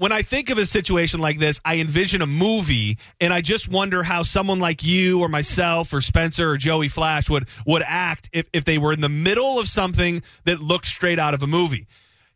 when 0.00 0.12
I 0.12 0.22
think 0.22 0.48
of 0.48 0.56
a 0.56 0.64
situation 0.64 1.20
like 1.20 1.38
this, 1.38 1.60
I 1.62 1.76
envision 1.76 2.22
a 2.22 2.26
movie, 2.26 2.96
and 3.20 3.34
I 3.34 3.42
just 3.42 3.68
wonder 3.68 4.02
how 4.02 4.22
someone 4.22 4.58
like 4.58 4.82
you 4.82 5.20
or 5.20 5.28
myself 5.28 5.92
or 5.92 6.00
Spencer 6.00 6.48
or 6.48 6.56
Joey 6.56 6.88
Flash 6.88 7.28
would 7.28 7.46
would 7.66 7.82
act 7.86 8.30
if, 8.32 8.46
if 8.54 8.64
they 8.64 8.78
were 8.78 8.94
in 8.94 9.02
the 9.02 9.10
middle 9.10 9.58
of 9.58 9.68
something 9.68 10.22
that 10.44 10.58
looked 10.58 10.86
straight 10.86 11.18
out 11.18 11.34
of 11.34 11.42
a 11.42 11.46
movie. 11.46 11.86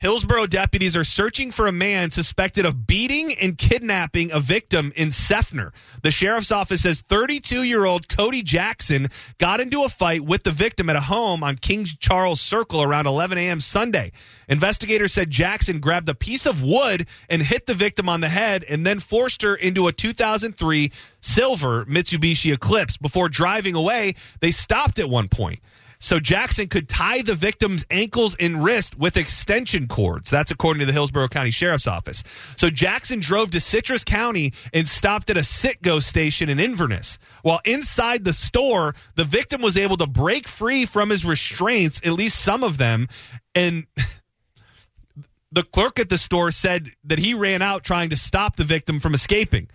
Hillsborough 0.04 0.48
deputies 0.48 0.98
are 0.98 1.02
searching 1.02 1.50
for 1.50 1.66
a 1.66 1.72
man 1.72 2.10
suspected 2.10 2.66
of 2.66 2.86
beating 2.86 3.32
and 3.36 3.56
kidnapping 3.56 4.30
a 4.32 4.38
victim 4.38 4.92
in 4.96 5.08
Seffner. 5.08 5.70
The 6.02 6.10
sheriff's 6.10 6.52
office 6.52 6.82
says 6.82 7.00
32 7.08 7.62
year 7.62 7.86
old 7.86 8.06
Cody 8.06 8.42
Jackson 8.42 9.08
got 9.38 9.62
into 9.62 9.82
a 9.82 9.88
fight 9.88 10.22
with 10.22 10.42
the 10.42 10.50
victim 10.50 10.90
at 10.90 10.96
a 10.96 11.00
home 11.00 11.42
on 11.42 11.56
King 11.56 11.86
Charles 11.86 12.42
Circle 12.42 12.82
around 12.82 13.06
11 13.06 13.38
a.m. 13.38 13.60
Sunday. 13.60 14.12
Investigators 14.46 15.14
said 15.14 15.30
Jackson 15.30 15.80
grabbed 15.80 16.10
a 16.10 16.14
piece 16.14 16.44
of 16.44 16.62
wood 16.62 17.08
and 17.30 17.40
hit 17.40 17.64
the 17.64 17.72
victim 17.72 18.06
on 18.06 18.20
the 18.20 18.28
head 18.28 18.62
and 18.68 18.86
then 18.86 19.00
forced 19.00 19.40
her 19.40 19.54
into 19.54 19.88
a 19.88 19.92
2003 19.92 20.92
silver 21.22 21.86
Mitsubishi 21.86 22.52
Eclipse. 22.52 22.98
Before 22.98 23.30
driving 23.30 23.74
away, 23.74 24.16
they 24.40 24.50
stopped 24.50 24.98
at 24.98 25.08
one 25.08 25.28
point 25.28 25.60
so 25.98 26.20
Jackson 26.20 26.68
could 26.68 26.88
tie 26.88 27.22
the 27.22 27.34
victim's 27.34 27.84
ankles 27.90 28.34
and 28.40 28.62
wrist 28.62 28.98
with 28.98 29.16
extension 29.16 29.88
cords. 29.88 30.30
That's 30.30 30.50
according 30.50 30.80
to 30.80 30.86
the 30.86 30.92
Hillsborough 30.92 31.28
County 31.28 31.50
Sheriff's 31.50 31.86
Office. 31.86 32.22
So 32.56 32.70
Jackson 32.70 33.20
drove 33.20 33.50
to 33.52 33.60
Citrus 33.60 34.04
County 34.04 34.52
and 34.72 34.88
stopped 34.88 35.30
at 35.30 35.36
a 35.36 35.40
Citgo 35.40 36.02
station 36.02 36.48
in 36.48 36.60
Inverness. 36.60 37.18
While 37.42 37.60
inside 37.64 38.24
the 38.24 38.32
store, 38.32 38.94
the 39.16 39.24
victim 39.24 39.62
was 39.62 39.76
able 39.76 39.96
to 39.98 40.06
break 40.06 40.48
free 40.48 40.84
from 40.86 41.10
his 41.10 41.24
restraints, 41.24 42.00
at 42.04 42.12
least 42.12 42.40
some 42.40 42.62
of 42.62 42.78
them, 42.78 43.08
and 43.54 43.86
the 45.52 45.62
clerk 45.62 45.98
at 45.98 46.08
the 46.08 46.18
store 46.18 46.50
said 46.50 46.90
that 47.04 47.20
he 47.20 47.32
ran 47.32 47.62
out 47.62 47.84
trying 47.84 48.10
to 48.10 48.16
stop 48.16 48.56
the 48.56 48.64
victim 48.64 48.98
from 48.98 49.14
escaping. 49.14 49.68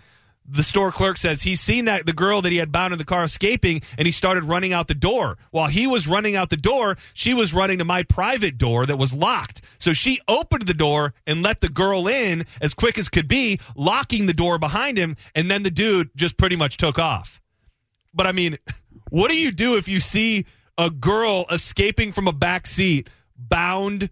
The 0.51 0.63
store 0.63 0.91
clerk 0.91 1.17
says 1.17 1.43
he's 1.43 1.61
seen 1.61 1.85
that 1.85 2.07
the 2.07 2.13
girl 2.13 2.41
that 2.41 2.51
he 2.51 2.57
had 2.57 2.71
bound 2.71 2.91
in 2.91 2.97
the 2.97 3.05
car 3.05 3.23
escaping 3.23 3.81
and 3.97 4.07
he 4.07 4.11
started 4.11 4.45
running 4.45 4.73
out 4.73 4.87
the 4.87 4.95
door. 4.95 5.37
While 5.51 5.67
he 5.67 5.85
was 5.85 6.07
running 6.07 6.35
out 6.35 6.49
the 6.49 6.57
door, 6.57 6.97
she 7.13 7.35
was 7.35 7.53
running 7.53 7.77
to 7.77 7.85
my 7.85 8.01
private 8.01 8.57
door 8.57 8.87
that 8.87 8.97
was 8.97 9.13
locked. 9.13 9.61
So 9.77 9.93
she 9.93 10.19
opened 10.27 10.65
the 10.65 10.73
door 10.73 11.13
and 11.27 11.43
let 11.43 11.61
the 11.61 11.69
girl 11.69 12.07
in 12.07 12.45
as 12.61 12.73
quick 12.73 12.97
as 12.97 13.09
could 13.09 13.27
be, 13.27 13.59
locking 13.75 14.25
the 14.25 14.33
door 14.33 14.57
behind 14.57 14.97
him, 14.97 15.17
and 15.35 15.51
then 15.51 15.61
the 15.61 15.71
dude 15.71 16.09
just 16.15 16.37
pretty 16.37 16.55
much 16.55 16.77
took 16.77 16.97
off. 16.97 17.39
But 18.13 18.25
I 18.25 18.31
mean, 18.31 18.57
what 19.11 19.29
do 19.29 19.37
you 19.37 19.51
do 19.51 19.77
if 19.77 19.87
you 19.87 19.99
see 19.99 20.45
a 20.79 20.89
girl 20.89 21.45
escaping 21.51 22.11
from 22.11 22.27
a 22.27 22.33
back 22.33 22.65
seat, 22.65 23.07
bound, 23.37 24.09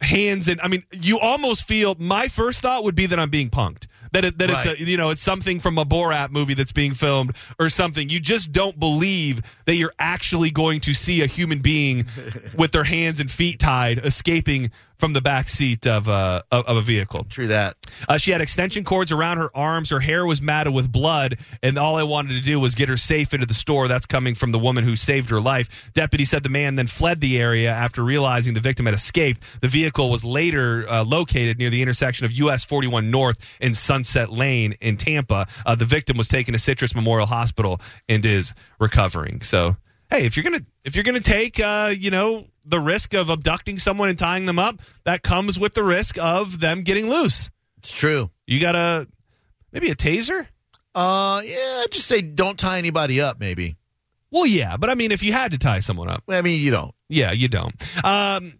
hands 0.00 0.48
and 0.48 0.60
I 0.60 0.68
mean, 0.68 0.84
you 0.92 1.18
almost 1.18 1.64
feel. 1.64 1.94
My 1.98 2.28
first 2.28 2.60
thought 2.60 2.84
would 2.84 2.94
be 2.94 3.06
that 3.06 3.18
I'm 3.18 3.30
being 3.30 3.50
punked. 3.50 3.86
That 4.12 4.24
it, 4.24 4.38
that 4.38 4.50
Right. 4.50 4.66
it's 4.66 4.80
a, 4.80 4.84
you 4.84 4.96
know 4.96 5.10
it's 5.10 5.22
something 5.22 5.60
from 5.60 5.78
a 5.78 5.84
Borat 5.84 6.30
movie 6.30 6.54
that's 6.54 6.72
being 6.72 6.94
filmed 6.94 7.36
or 7.58 7.68
something. 7.68 8.08
You 8.08 8.20
just 8.20 8.52
don't 8.52 8.78
believe 8.78 9.42
that 9.66 9.76
you're 9.76 9.94
actually 9.98 10.50
going 10.50 10.80
to 10.80 10.94
see 10.94 11.22
a 11.22 11.26
human 11.26 11.60
being 11.60 12.06
with 12.56 12.72
their 12.72 12.84
hands 12.84 13.20
and 13.20 13.30
feet 13.30 13.58
tied 13.60 14.04
escaping 14.04 14.70
from 14.98 15.14
the 15.14 15.20
back 15.22 15.48
seat 15.48 15.86
of 15.86 16.08
a 16.08 16.44
of, 16.50 16.66
of 16.66 16.76
a 16.76 16.82
vehicle. 16.82 17.24
True 17.30 17.46
that. 17.46 17.76
Uh, 18.06 18.18
she 18.18 18.32
had 18.32 18.42
extension 18.42 18.84
cords 18.84 19.10
around 19.12 19.38
her 19.38 19.50
arms. 19.56 19.88
Her 19.90 20.00
hair 20.00 20.26
was 20.26 20.42
matted 20.42 20.74
with 20.74 20.92
blood, 20.92 21.38
and 21.62 21.78
all 21.78 21.96
I 21.96 22.02
wanted 22.02 22.34
to 22.34 22.40
do 22.40 22.60
was 22.60 22.74
get 22.74 22.90
her 22.90 22.98
safe 22.98 23.32
into 23.32 23.46
the 23.46 23.54
store. 23.54 23.88
That's 23.88 24.04
coming 24.04 24.34
from 24.34 24.52
the 24.52 24.58
woman 24.58 24.84
who 24.84 24.96
saved 24.96 25.30
her 25.30 25.40
life. 25.40 25.90
Deputy 25.94 26.26
said 26.26 26.42
the 26.42 26.50
man 26.50 26.76
then 26.76 26.86
fled 26.86 27.22
the 27.22 27.38
area 27.40 27.70
after 27.70 28.04
realizing 28.04 28.52
the 28.52 28.60
victim 28.60 28.84
had 28.84 28.94
escaped. 28.94 29.42
The 29.62 29.68
vehicle 29.68 30.10
was 30.10 30.22
later 30.22 30.84
uh, 30.86 31.02
located 31.04 31.58
near 31.58 31.70
the 31.70 31.80
intersection 31.80 32.26
of 32.26 32.32
US 32.32 32.62
41 32.64 33.10
North 33.10 33.56
and 33.60 33.74
Sunset 34.04 34.32
Lane 34.32 34.74
in 34.80 34.96
Tampa. 34.96 35.46
Uh, 35.66 35.74
the 35.74 35.84
victim 35.84 36.16
was 36.16 36.28
taken 36.28 36.52
to 36.52 36.58
Citrus 36.58 36.94
Memorial 36.94 37.26
Hospital 37.26 37.80
and 38.08 38.24
is 38.24 38.54
recovering. 38.78 39.42
So, 39.42 39.76
hey, 40.10 40.24
if 40.24 40.36
you're 40.36 40.44
gonna 40.44 40.64
if 40.84 40.94
you're 40.96 41.04
gonna 41.04 41.20
take 41.20 41.60
uh, 41.60 41.92
you 41.96 42.10
know 42.10 42.46
the 42.64 42.80
risk 42.80 43.12
of 43.14 43.28
abducting 43.28 43.78
someone 43.78 44.08
and 44.08 44.18
tying 44.18 44.46
them 44.46 44.58
up, 44.58 44.80
that 45.04 45.22
comes 45.22 45.58
with 45.58 45.74
the 45.74 45.84
risk 45.84 46.16
of 46.18 46.60
them 46.60 46.82
getting 46.82 47.10
loose. 47.10 47.50
It's 47.78 47.92
true. 47.92 48.30
You 48.46 48.58
got 48.60 48.74
a 48.74 49.06
maybe 49.72 49.90
a 49.90 49.94
taser? 49.94 50.46
Uh, 50.94 51.42
yeah, 51.44 51.82
I'd 51.84 51.92
just 51.92 52.06
say 52.08 52.22
don't 52.22 52.58
tie 52.58 52.78
anybody 52.78 53.20
up. 53.20 53.38
Maybe. 53.38 53.76
Well, 54.32 54.46
yeah, 54.46 54.76
but 54.76 54.88
I 54.88 54.94
mean, 54.94 55.12
if 55.12 55.22
you 55.22 55.32
had 55.32 55.50
to 55.50 55.58
tie 55.58 55.80
someone 55.80 56.08
up, 56.08 56.22
I 56.28 56.40
mean, 56.40 56.60
you 56.60 56.70
don't. 56.70 56.94
yeah, 57.08 57.32
you 57.32 57.48
don't. 57.48 57.74
Um, 58.04 58.54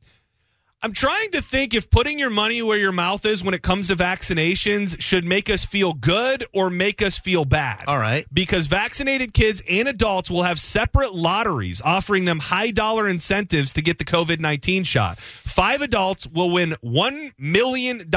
I'm 0.83 0.95
trying 0.95 1.31
to 1.33 1.43
think 1.43 1.75
if 1.75 1.91
putting 1.91 2.19
your 2.19 2.31
money 2.31 2.63
where 2.63 2.79
your 2.79 2.91
mouth 2.91 3.27
is 3.27 3.45
when 3.45 3.53
it 3.53 3.61
comes 3.61 3.89
to 3.89 3.97
vaccinations 3.97 4.99
should 4.99 5.27
make 5.27 5.51
us 5.51 5.63
feel 5.63 5.93
good 5.93 6.47
or 6.55 6.71
make 6.71 7.03
us 7.03 7.19
feel 7.19 7.45
bad. 7.45 7.85
All 7.87 7.99
right. 7.99 8.27
Because 8.33 8.67
vaccinated 8.67 9.35
kids 9.35 9.61
and 9.69 9.89
adults 9.89 10.31
will 10.31 10.45
have 10.45 10.59
separate 10.59 11.15
lotteries 11.15 11.83
offering 11.85 12.25
them 12.25 12.39
high 12.39 12.71
dollar 12.71 13.09
incentives 13.09 13.75
to 13.75 13.83
get 13.83 13.99
the 13.99 14.07
COVID 14.07 14.41
19 14.41 14.85
shot. 14.85 15.19
Five 15.19 15.83
adults 15.83 16.27
will 16.27 16.49
win 16.49 16.75
$1 16.83 17.33
million 17.37 18.11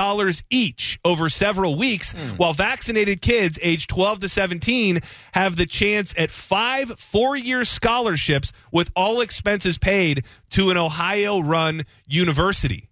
each 0.50 1.00
over 1.04 1.28
several 1.28 1.78
weeks, 1.78 2.14
hmm. 2.14 2.38
while 2.38 2.54
vaccinated 2.54 3.22
kids 3.22 3.60
aged 3.62 3.90
12 3.90 4.22
to 4.22 4.30
17 4.30 5.02
have 5.34 5.58
the 5.58 5.66
chance 5.66 6.14
at 6.18 6.32
five 6.32 6.98
four 6.98 7.36
year 7.36 7.66
scholarships 7.66 8.54
with 8.72 8.90
all 8.96 9.20
expenses 9.20 9.78
paid 9.78 10.24
to 10.54 10.70
an 10.70 10.78
Ohio 10.78 11.42
run 11.42 11.84
university. 12.14 12.90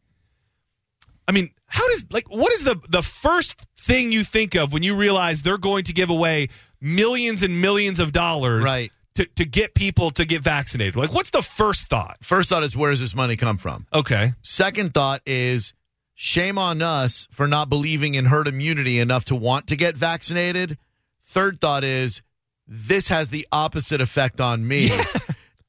I 1.28 1.32
mean, 1.32 1.52
how 1.68 1.88
does 1.90 2.06
like 2.12 2.30
what 2.30 2.52
is 2.54 2.64
the 2.64 2.80
the 2.90 3.02
first 3.02 3.56
thing 3.78 4.12
you 4.12 4.24
think 4.24 4.56
of 4.56 4.74
when 4.74 4.84
you 4.84 4.96
realize 4.96 5.42
they're 5.42 5.58
going 5.58 5.84
to 5.86 5.94
give 5.94 6.10
away 6.10 6.50
millions 6.82 7.44
and 7.44 7.62
millions 7.62 8.00
of 8.00 8.12
dollars 8.12 8.64
Right. 8.64 8.92
to, 9.16 9.26
to 9.36 9.46
get 9.46 9.74
people 9.76 10.12
to 10.12 10.26
get 10.26 10.42
vaccinated? 10.42 10.96
Like 10.96 11.14
what's 11.14 11.30
the 11.30 11.42
first 11.42 11.88
thought? 11.88 12.18
First 12.22 12.50
thought 12.50 12.64
is 12.64 12.76
where 12.76 12.92
does 12.92 13.00
this 13.00 13.16
money 13.16 13.36
come 13.38 13.58
from? 13.58 13.86
Okay. 13.94 14.34
Second 14.42 14.94
thought 14.94 15.22
is 15.26 15.74
shame 16.16 16.58
on 16.58 16.82
us 16.82 17.28
for 17.32 17.48
not 17.48 17.70
believing 17.70 18.16
in 18.16 18.26
herd 18.26 18.48
immunity 18.48 19.00
enough 19.00 19.26
to 19.26 19.36
want 19.36 19.68
to 19.68 19.76
get 19.76 19.96
vaccinated. 19.96 20.78
Third 21.24 21.62
thought 21.62 21.84
is 21.84 22.22
this 22.68 23.08
has 23.08 23.30
the 23.30 23.48
opposite 23.52 24.02
effect 24.02 24.42
on 24.42 24.68
me. 24.68 24.92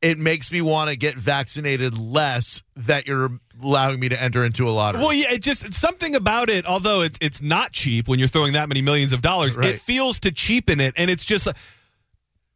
It 0.02 0.18
makes 0.18 0.50
me 0.50 0.60
want 0.60 0.90
to 0.90 0.96
get 0.96 1.16
vaccinated 1.16 1.96
less 1.96 2.62
that 2.76 3.06
you're 3.06 3.38
allowing 3.62 4.00
me 4.00 4.08
to 4.08 4.20
enter 4.20 4.44
into 4.44 4.68
a 4.68 4.70
lottery. 4.72 5.00
Well, 5.00 5.14
yeah, 5.14 5.32
it 5.32 5.42
just 5.42 5.72
something 5.72 6.16
about 6.16 6.50
it. 6.50 6.66
Although 6.66 7.02
it's 7.02 7.18
it's 7.22 7.40
not 7.40 7.70
cheap 7.72 8.08
when 8.08 8.18
you're 8.18 8.26
throwing 8.28 8.54
that 8.54 8.68
many 8.68 8.82
millions 8.82 9.12
of 9.12 9.22
dollars, 9.22 9.56
Right. 9.56 9.76
it 9.76 9.80
feels 9.80 10.18
to 10.20 10.32
cheapen 10.32 10.80
it, 10.80 10.94
and 10.96 11.08
it's 11.10 11.24
just. 11.24 11.48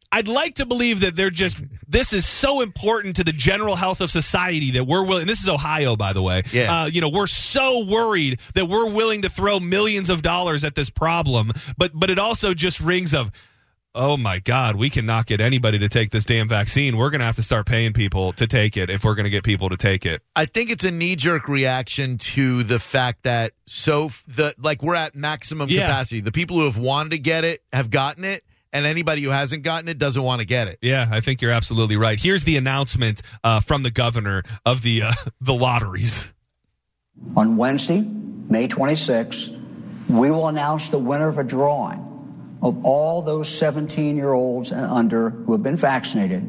I'd 0.09 0.29
like 0.29 0.55
to 0.55 0.65
believe 0.65 1.01
that 1.01 1.15
they're 1.17 1.29
just. 1.29 1.61
This 1.87 2.13
is 2.13 2.25
so 2.25 2.61
important 2.61 3.17
to 3.17 3.23
the 3.25 3.33
general 3.33 3.75
health 3.75 3.99
of 3.99 4.09
society 4.09 4.71
that 4.71 4.85
we're 4.85 5.03
willing. 5.03 5.27
This 5.27 5.41
is 5.41 5.49
Ohio, 5.49 5.97
by 5.97 6.13
the 6.13 6.21
way. 6.21 6.43
Yeah. 6.53 6.83
Uh, 6.83 6.85
you 6.85 7.01
know, 7.01 7.09
we're 7.09 7.27
so 7.27 7.85
worried 7.85 8.39
that 8.55 8.67
we're 8.67 8.89
willing 8.89 9.23
to 9.23 9.29
throw 9.29 9.59
millions 9.59 10.09
of 10.09 10.21
dollars 10.21 10.63
at 10.63 10.75
this 10.75 10.89
problem, 10.89 11.51
but 11.77 11.91
but 11.93 12.09
it 12.09 12.19
also 12.19 12.53
just 12.53 12.79
rings 12.79 13.13
of. 13.13 13.31
Oh 13.99 14.15
my 14.15 14.37
God, 14.37 14.75
we 14.75 14.91
cannot 14.91 15.25
get 15.25 15.41
anybody 15.41 15.79
to 15.79 15.89
take 15.89 16.11
this 16.11 16.23
damn 16.23 16.47
vaccine. 16.47 16.97
We're 16.97 17.09
going 17.09 17.19
to 17.19 17.25
have 17.25 17.35
to 17.37 17.43
start 17.43 17.65
paying 17.65 17.93
people 17.93 18.31
to 18.33 18.45
take 18.45 18.77
it 18.77 18.91
if 18.91 19.03
we're 19.03 19.15
going 19.15 19.23
to 19.23 19.29
get 19.31 19.43
people 19.43 19.69
to 19.69 19.77
take 19.77 20.05
it. 20.05 20.21
I 20.35 20.45
think 20.45 20.69
it's 20.69 20.83
a 20.83 20.91
knee 20.91 21.15
jerk 21.15 21.47
reaction 21.47 22.19
to 22.19 22.63
the 22.63 22.79
fact 22.79 23.23
that 23.23 23.53
so 23.65 24.05
f- 24.05 24.23
the 24.27 24.53
like 24.59 24.83
we're 24.83 24.95
at 24.95 25.15
maximum 25.15 25.67
Yeah. 25.69 25.87
capacity. 25.87 26.21
The 26.21 26.31
people 26.31 26.57
who 26.59 26.65
have 26.65 26.77
wanted 26.77 27.09
to 27.09 27.19
get 27.19 27.43
it 27.43 27.63
have 27.73 27.89
gotten 27.89 28.23
it, 28.23 28.43
and 28.71 28.85
anybody 28.85 29.23
who 29.23 29.29
hasn't 29.29 29.63
gotten 29.63 29.89
it 29.89 29.97
doesn't 29.97 30.21
want 30.21 30.41
to 30.41 30.45
get 30.45 30.67
it. 30.67 30.77
Yeah, 30.81 31.07
I 31.11 31.19
think 31.21 31.41
you're 31.41 31.51
absolutely 31.51 31.97
right. 31.97 32.21
Here's 32.21 32.43
the 32.43 32.55
announcement 32.57 33.23
uh, 33.43 33.61
from 33.61 33.81
the 33.81 33.89
governor 33.91 34.43
of 34.63 34.83
the 34.83 35.01
uh, 35.03 35.11
the 35.41 35.55
lotteries. 35.55 36.31
On 37.35 37.57
Wednesday, 37.57 38.01
May 38.01 38.67
26, 38.67 39.49
we 40.07 40.29
will 40.29 40.47
announce 40.47 40.89
the 40.89 40.99
winner 40.99 41.29
of 41.29 41.39
a 41.39 41.43
drawing 41.43 42.03
of 42.61 42.85
all 42.85 43.21
those 43.21 43.49
17 43.49 44.15
year 44.15 44.33
olds 44.33 44.71
and 44.71 44.85
under 44.85 45.29
who 45.29 45.51
have 45.51 45.63
been 45.63 45.75
vaccinated, 45.75 46.43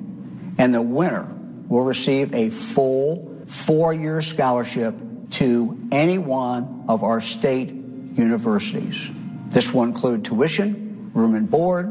and 0.59 0.73
the 0.73 0.83
winner 0.83 1.35
will 1.69 1.85
receive 1.85 2.35
a 2.35 2.51
full 2.51 3.43
four 3.47 3.93
year 3.93 4.23
scholarship 4.23 4.95
to 5.31 5.79
any 5.93 6.19
one 6.19 6.85
of 6.89 7.03
our 7.03 7.21
state 7.21 7.71
universities. 7.71 9.11
This 9.51 9.73
will 9.73 9.83
include 9.83 10.25
tuition, 10.25 11.11
room 11.15 11.35
and 11.35 11.51
board, 11.51 11.87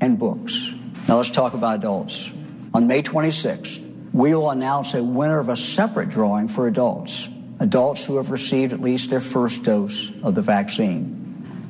and 0.00 0.18
books. 0.18 0.72
Now 1.06 1.16
let's 1.16 1.30
talk 1.30 1.54
about 1.54 1.78
adults. 1.78 2.30
On 2.74 2.86
May 2.86 3.02
26th, 3.02 4.12
we 4.12 4.34
will 4.34 4.50
announce 4.50 4.94
a 4.94 5.02
winner 5.02 5.38
of 5.38 5.48
a 5.48 5.56
separate 5.56 6.08
drawing 6.08 6.48
for 6.48 6.66
adults, 6.66 7.28
adults 7.60 8.04
who 8.04 8.16
have 8.16 8.30
received 8.30 8.72
at 8.72 8.80
least 8.80 9.10
their 9.10 9.20
first 9.20 9.62
dose 9.62 10.12
of 10.22 10.34
the 10.34 10.42
vaccine. 10.42 11.17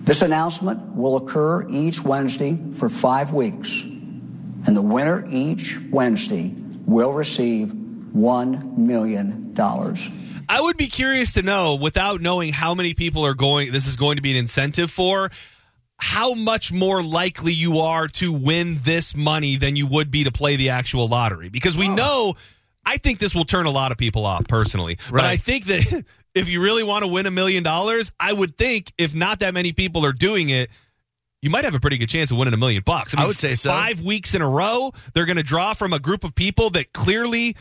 This 0.08 0.22
announcement 0.22 0.96
will 0.96 1.18
occur 1.18 1.68
each 1.68 2.02
Wednesday 2.02 2.58
for 2.78 2.88
five 2.88 3.30
weeks, 3.30 3.82
and 3.82 4.74
the 4.74 4.80
winner 4.80 5.22
each 5.28 5.78
Wednesday 5.90 6.54
will 6.86 7.12
receive 7.12 7.68
$1 7.68 8.78
million. 8.78 9.54
I 10.48 10.62
would 10.62 10.78
be 10.78 10.86
curious 10.86 11.32
to 11.32 11.42
know, 11.42 11.74
without 11.74 12.22
knowing 12.22 12.54
how 12.54 12.74
many 12.74 12.94
people 12.94 13.26
are 13.26 13.34
going, 13.34 13.70
this 13.70 13.86
is 13.86 13.96
going 13.96 14.16
to 14.16 14.22
be 14.22 14.30
an 14.30 14.38
incentive 14.38 14.90
for. 14.90 15.30
How 15.98 16.32
much 16.32 16.72
more 16.72 17.02
likely 17.02 17.52
you 17.52 17.80
are 17.80 18.08
to 18.08 18.32
win 18.32 18.78
this 18.84 19.14
money 19.14 19.56
than 19.56 19.76
you 19.76 19.86
would 19.88 20.10
be 20.10 20.24
to 20.24 20.32
play 20.32 20.56
the 20.56 20.70
actual 20.70 21.06
lottery? 21.06 21.50
Because 21.50 21.76
we 21.76 21.86
oh. 21.86 21.94
know, 21.94 22.34
I 22.86 22.96
think 22.96 23.18
this 23.18 23.34
will 23.34 23.44
turn 23.44 23.66
a 23.66 23.70
lot 23.70 23.92
of 23.92 23.98
people 23.98 24.24
off 24.24 24.48
personally. 24.48 24.96
But 25.10 25.26
I 25.26 25.36
think 25.36 25.66
that 25.66 26.06
if 26.38 26.48
you 26.48 26.62
really 26.62 26.84
want 26.84 27.02
to 27.02 27.08
win 27.08 27.26
a 27.26 27.30
million 27.30 27.62
dollars, 27.62 28.12
I 28.18 28.32
would 28.32 28.56
think 28.56 28.92
if 28.96 29.14
not 29.14 29.40
that 29.40 29.54
many 29.54 29.72
people 29.72 30.04
are 30.06 30.12
doing 30.12 30.48
it, 30.48 30.70
you 31.42 31.50
might 31.50 31.64
have 31.64 31.74
a 31.74 31.80
pretty 31.80 31.98
good 31.98 32.08
chance 32.08 32.30
of 32.30 32.36
winning 32.36 32.54
a 32.54 32.56
million 32.56 32.82
bucks. 32.84 33.14
I 33.16 33.26
would 33.26 33.38
say 33.38 33.54
so. 33.54 33.70
Five 33.70 34.00
weeks 34.00 34.34
in 34.34 34.42
a 34.42 34.48
row, 34.48 34.92
they're 35.14 35.26
going 35.26 35.36
to 35.36 35.42
draw 35.42 35.74
from 35.74 35.92
a 35.92 35.98
group 35.98 36.24
of 36.24 36.34
people 36.34 36.70
that 36.70 36.92
clearly 36.92 37.56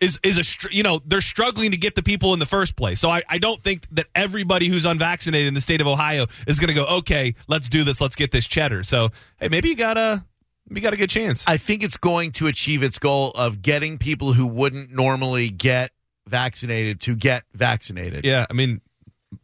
is 0.00 0.18
is 0.22 0.38
a 0.38 0.74
you 0.74 0.82
know 0.82 1.00
they're 1.06 1.20
struggling 1.20 1.70
to 1.70 1.76
get 1.76 1.94
the 1.94 2.02
people 2.02 2.32
in 2.32 2.38
the 2.38 2.46
first 2.46 2.76
place. 2.76 3.00
So 3.00 3.08
I, 3.10 3.22
I 3.28 3.38
don't 3.38 3.62
think 3.62 3.86
that 3.92 4.06
everybody 4.14 4.68
who's 4.68 4.84
unvaccinated 4.84 5.48
in 5.48 5.54
the 5.54 5.60
state 5.60 5.80
of 5.80 5.86
Ohio 5.86 6.26
is 6.46 6.58
going 6.58 6.68
to 6.68 6.74
go 6.74 6.84
okay, 6.98 7.34
let's 7.46 7.68
do 7.68 7.84
this, 7.84 8.00
let's 8.00 8.16
get 8.16 8.32
this 8.32 8.46
cheddar. 8.46 8.82
So 8.82 9.10
hey, 9.38 9.48
maybe 9.48 9.68
you 9.68 9.76
got 9.76 9.96
a 9.96 10.24
maybe 10.68 10.80
you 10.80 10.82
got 10.82 10.94
a 10.94 10.98
good 10.98 11.10
chance. 11.10 11.44
I 11.46 11.56
think 11.56 11.82
it's 11.82 11.96
going 11.96 12.32
to 12.32 12.48
achieve 12.48 12.82
its 12.82 12.98
goal 12.98 13.30
of 13.30 13.62
getting 13.62 13.98
people 13.98 14.32
who 14.32 14.46
wouldn't 14.46 14.92
normally 14.92 15.48
get 15.48 15.92
vaccinated 16.26 17.00
to 17.02 17.14
get 17.14 17.44
vaccinated. 17.54 18.24
yeah, 18.24 18.46
I 18.48 18.52
mean 18.52 18.80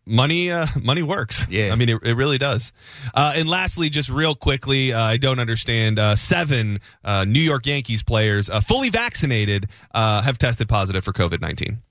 money 0.06 0.50
uh, 0.50 0.66
money 0.80 1.02
works. 1.02 1.46
Yeah. 1.50 1.72
I 1.72 1.76
mean 1.76 1.88
it, 1.88 2.02
it 2.02 2.14
really 2.14 2.38
does. 2.38 2.72
Uh, 3.14 3.32
and 3.36 3.48
lastly, 3.48 3.88
just 3.90 4.08
real 4.10 4.34
quickly, 4.34 4.92
uh, 4.92 5.00
I 5.02 5.16
don't 5.16 5.38
understand. 5.38 5.98
Uh, 5.98 6.16
seven 6.16 6.80
uh, 7.04 7.24
New 7.24 7.40
York 7.40 7.66
Yankees 7.66 8.02
players, 8.02 8.48
uh, 8.48 8.60
fully 8.60 8.88
vaccinated, 8.90 9.66
uh, 9.94 10.22
have 10.22 10.38
tested 10.38 10.68
positive 10.68 11.04
for 11.04 11.12
COVID 11.12 11.40
nineteen. 11.40 11.82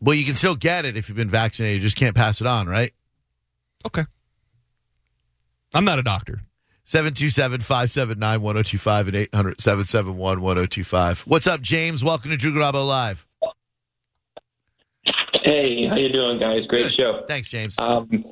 Well, 0.00 0.14
you 0.14 0.24
can 0.24 0.34
still 0.34 0.54
get 0.56 0.84
it 0.84 0.96
if 0.96 1.08
you've 1.08 1.16
been 1.16 1.30
vaccinated. 1.30 1.82
You 1.82 1.88
just 1.88 1.96
can't 1.96 2.14
pass 2.14 2.40
it 2.40 2.46
on, 2.46 2.68
right? 2.68 2.92
Okay. 3.84 4.04
I'm 5.74 5.84
not 5.84 5.98
a 5.98 6.02
doctor. 6.02 6.40
727 6.84 7.60
579 7.60 8.40
1025 8.40 9.08
and 9.08 9.16
800 9.16 9.60
771 9.60 10.40
1025. 10.40 11.20
What's 11.26 11.46
up, 11.46 11.60
James? 11.60 12.02
Welcome 12.02 12.30
to 12.30 12.36
Drew 12.38 12.52
Garabo 12.52 12.86
Live. 12.86 13.26
Hey, 15.42 15.86
how 15.86 15.96
you 15.96 16.12
doing, 16.12 16.38
guys? 16.38 16.66
Great 16.66 16.84
Good. 16.84 16.94
show. 16.94 17.24
Thanks, 17.28 17.48
James. 17.48 17.76
Um, 17.78 18.24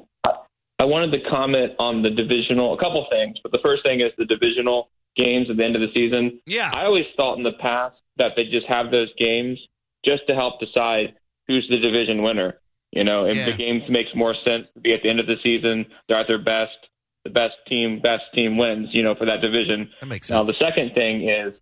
I 0.79 0.85
wanted 0.85 1.11
to 1.13 1.31
comment 1.31 1.73
on 1.79 2.03
the 2.03 2.11
divisional, 2.11 2.75
a 2.75 2.79
couple 2.79 3.07
things, 3.11 3.37
but 3.43 3.53
the 3.53 3.59
first 3.63 3.83
thing 3.83 4.01
is 4.01 4.13
the 4.19 4.25
divisional 4.27 4.91
games 5.17 5.49
at 5.49 5.57
the 5.57 5.65
end 5.65 5.75
of 5.77 5.81
the 5.81 5.89
season. 5.95 6.41
Yeah. 6.47 6.71
I 6.75 6.85
always 6.85 7.07
thought 7.17 7.39
in 7.39 7.43
the 7.45 7.53
past 7.61 7.97
that 8.19 8.33
they 8.37 8.45
just 8.45 8.67
have 8.67 8.91
those 8.91 9.09
games 9.19 9.59
just 10.05 10.27
to 10.29 10.35
help 10.35 10.61
decide 10.61 11.15
who's 11.49 11.67
the 11.71 11.79
division 11.79 12.23
winner. 12.23 12.59
You 12.93 13.05
know, 13.05 13.25
if 13.27 13.37
Yeah. 13.37 13.47
the 13.47 13.53
games 13.57 13.83
makes 13.89 14.11
more 14.15 14.35
sense 14.45 14.67
to 14.75 14.81
be 14.81 14.93
at 14.93 15.03
the 15.03 15.09
end 15.09 15.21
of 15.21 15.27
the 15.27 15.37
season, 15.43 15.87
they're 16.09 16.19
at 16.19 16.27
their 16.29 16.39
best. 16.39 16.77
The 17.25 17.31
best 17.31 17.55
team, 17.67 17.99
best 18.01 18.23
team 18.35 18.57
wins. 18.57 18.89
You 18.93 19.03
know, 19.03 19.15
for 19.17 19.25
that 19.25 19.41
division. 19.41 19.91
That 20.01 20.07
makes 20.07 20.29
sense. 20.29 20.37
Now, 20.39 20.45
the 20.45 20.55
second 20.59 20.95
thing 20.95 21.29
is, 21.29 21.55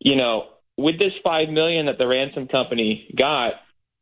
you 0.00 0.16
know, 0.16 0.46
with 0.78 0.98
this 0.98 1.12
five 1.22 1.48
million 1.50 1.86
that 1.86 1.98
the 1.98 2.06
ransom 2.06 2.46
company 2.48 3.12
got, 3.16 3.54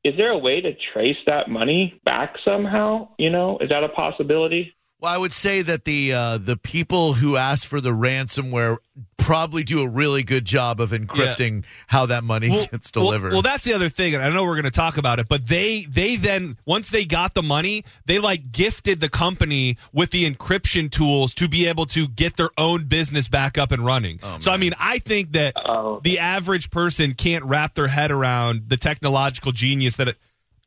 is 0.07 0.17
there 0.17 0.31
a 0.31 0.39
way 0.39 0.61
to 0.61 0.73
trace 0.93 1.17
that 1.27 1.49
money 1.49 2.01
back 2.05 2.37
somehow? 2.45 3.09
You 3.19 3.31
know, 3.31 3.59
is 3.59 3.71
that 3.71 3.83
a 3.83 3.89
possibility? 3.89 4.76
Well, 4.99 5.13
I 5.13 5.19
would 5.19 5.35
say 5.35 5.61
that 5.61 5.85
the 5.85 6.13
uh, 6.15 6.39
the 6.39 6.57
people 6.57 7.13
who 7.15 7.37
asked 7.37 7.67
for 7.67 7.83
the 7.83 7.91
ransomware 7.91 8.79
probably 9.19 9.63
do 9.65 9.81
a 9.83 9.89
really 9.89 10.23
good 10.23 10.45
job 10.45 10.81
of 10.81 10.91
encrypting 10.93 11.65
how 11.89 12.07
that 12.07 12.23
money 12.25 12.49
gets 12.71 12.91
delivered. 12.91 13.33
Well, 13.33 13.43
that's 13.43 13.65
the 13.65 13.75
other 13.75 13.89
thing, 13.91 14.15
and 14.15 14.23
I 14.23 14.31
know 14.31 14.45
we're 14.45 14.55
going 14.55 14.65
to 14.65 14.71
talk 14.71 14.97
about 14.97 15.21
it. 15.21 15.29
But 15.29 15.49
they 15.49 15.83
they 15.85 16.17
then 16.17 16.57
once 16.65 16.89
they 16.89 17.05
got 17.05 17.35
the 17.35 17.43
money, 17.43 17.85
they 18.07 18.19
like 18.19 18.53
gifted 18.53 19.01
the 19.01 19.11
company 19.11 19.77
with 19.93 20.13
the 20.13 20.31
encryption 20.33 20.91
tools 20.91 21.35
to 21.35 21.47
be 21.49 21.67
able 21.67 21.85
to 21.87 22.09
get 22.09 22.39
their 22.39 22.51
own 22.57 22.85
business 22.85 23.29
back 23.29 23.59
up 23.59 23.73
and 23.73 23.85
running. 23.85 24.19
Oh, 24.23 24.39
so 24.39 24.51
I 24.51 24.57
mean, 24.57 24.73
I 24.81 24.99
think 25.01 25.33
that 25.33 25.53
Oh. 25.57 26.01
the 26.03 26.19
average 26.21 26.71
person 26.71 27.13
can't 27.15 27.45
wrap 27.45 27.75
their 27.75 27.89
head 27.89 28.11
around 28.11 28.69
the 28.69 28.79
technological 28.79 29.53
genius 29.53 29.97
that 29.97 30.09
it 30.09 30.17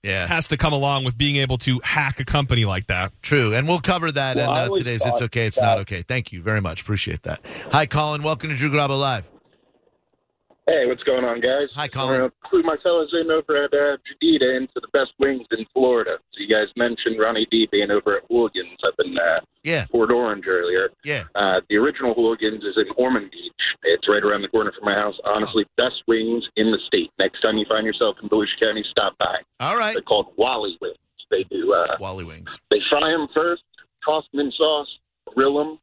yeah, 0.04 0.28
has 0.28 0.48
to 0.48 0.58
come 0.58 0.74
along 0.74 1.04
with 1.04 1.18
being 1.18 1.36
able 1.38 1.58
to 1.60 1.80
hack 1.84 2.20
a 2.20 2.26
company 2.26 2.66
like 2.66 2.88
that. 2.88 3.12
true. 3.22 3.54
And 3.54 3.68
we'll 3.68 3.82
cover 3.82 4.12
that 4.12 4.38
Well, 4.38 4.66
in 4.66 4.72
uh, 4.72 4.76
today's 4.76 5.06
It's 5.06 5.22
Okay, 5.22 5.46
It's 5.48 5.58
that- 5.58 5.64
Not 5.64 5.78
Okay. 5.80 6.04
Thank 6.08 6.32
you 6.32 6.42
very 6.42 6.62
much. 6.62 6.82
Appreciate 6.82 7.24
that. 7.24 7.40
Hi, 7.72 7.86
Colin. 7.86 8.24
Welcome 8.24 8.50
to 8.50 8.56
Drew 8.56 8.70
Garabo 8.70 9.00
Live. 9.00 9.26
Hey, 10.70 10.86
what's 10.86 11.02
going 11.02 11.26
on, 11.26 11.42
guys? 11.42 11.70
Hi, 11.74 11.88
Colin. 11.88 12.22
Uh, 12.22 12.30
flew 12.48 12.62
my 12.62 12.76
fellas 12.84 13.10
in 13.20 13.32
over 13.32 13.64
at 13.64 13.74
uh, 13.74 13.98
Jadida 14.06 14.56
into 14.56 14.74
the 14.76 14.88
best 14.94 15.14
wings 15.18 15.48
in 15.50 15.66
Florida. 15.74 16.18
So 16.34 16.42
you 16.44 16.48
guys 16.48 16.68
mentioned 16.78 17.20
Ronnie 17.20 17.48
D 17.50 17.68
being 17.72 17.90
over 17.90 18.18
at 18.18 18.24
Hooligans 18.30 18.78
up 18.86 18.94
in 19.04 19.18
uh, 19.18 19.40
Yeah, 19.64 19.86
Port 19.92 20.12
Orange 20.12 20.46
earlier. 20.48 20.90
yeah. 21.04 21.24
Uh, 21.34 21.62
the 21.70 21.78
original 21.78 22.14
Hooligans 22.14 22.64
is 22.64 22.78
in 22.78 22.86
Ormond 22.98 23.32
Beach. 23.32 23.52
It's 23.82 24.08
right 24.08 24.24
around 24.24 24.44
the 24.44 24.48
corner 24.48 24.72
from 24.78 24.86
my 24.86 24.94
house. 24.94 25.16
Honestly, 25.26 25.66
best 25.76 26.04
wings 26.08 26.44
in 26.56 26.70
the 26.70 26.78
state. 26.86 27.10
Next 27.18 27.42
time 27.42 27.58
you 27.58 27.66
find 27.68 27.84
yourself 27.88 28.18
in 28.22 28.30
Volusia 28.30 28.60
County, 28.60 28.86
stop 28.92 29.18
by. 29.18 29.38
All 29.60 29.76
right. 29.76 29.94
They're 29.94 30.04
called 30.04 30.28
Wally 30.38 30.78
Wings. 30.82 30.98
They 31.32 31.46
do. 31.50 31.74
Uh, 31.74 31.98
Wally 32.00 32.26
Wings. 32.26 32.60
they 32.70 32.80
fry 32.90 33.10
them 33.10 33.28
first, 33.34 33.64
toss 34.06 34.24
them 34.32 34.42
in 34.42 34.52
sauce, 34.52 34.88
grill 35.34 35.58
them. 35.58 35.80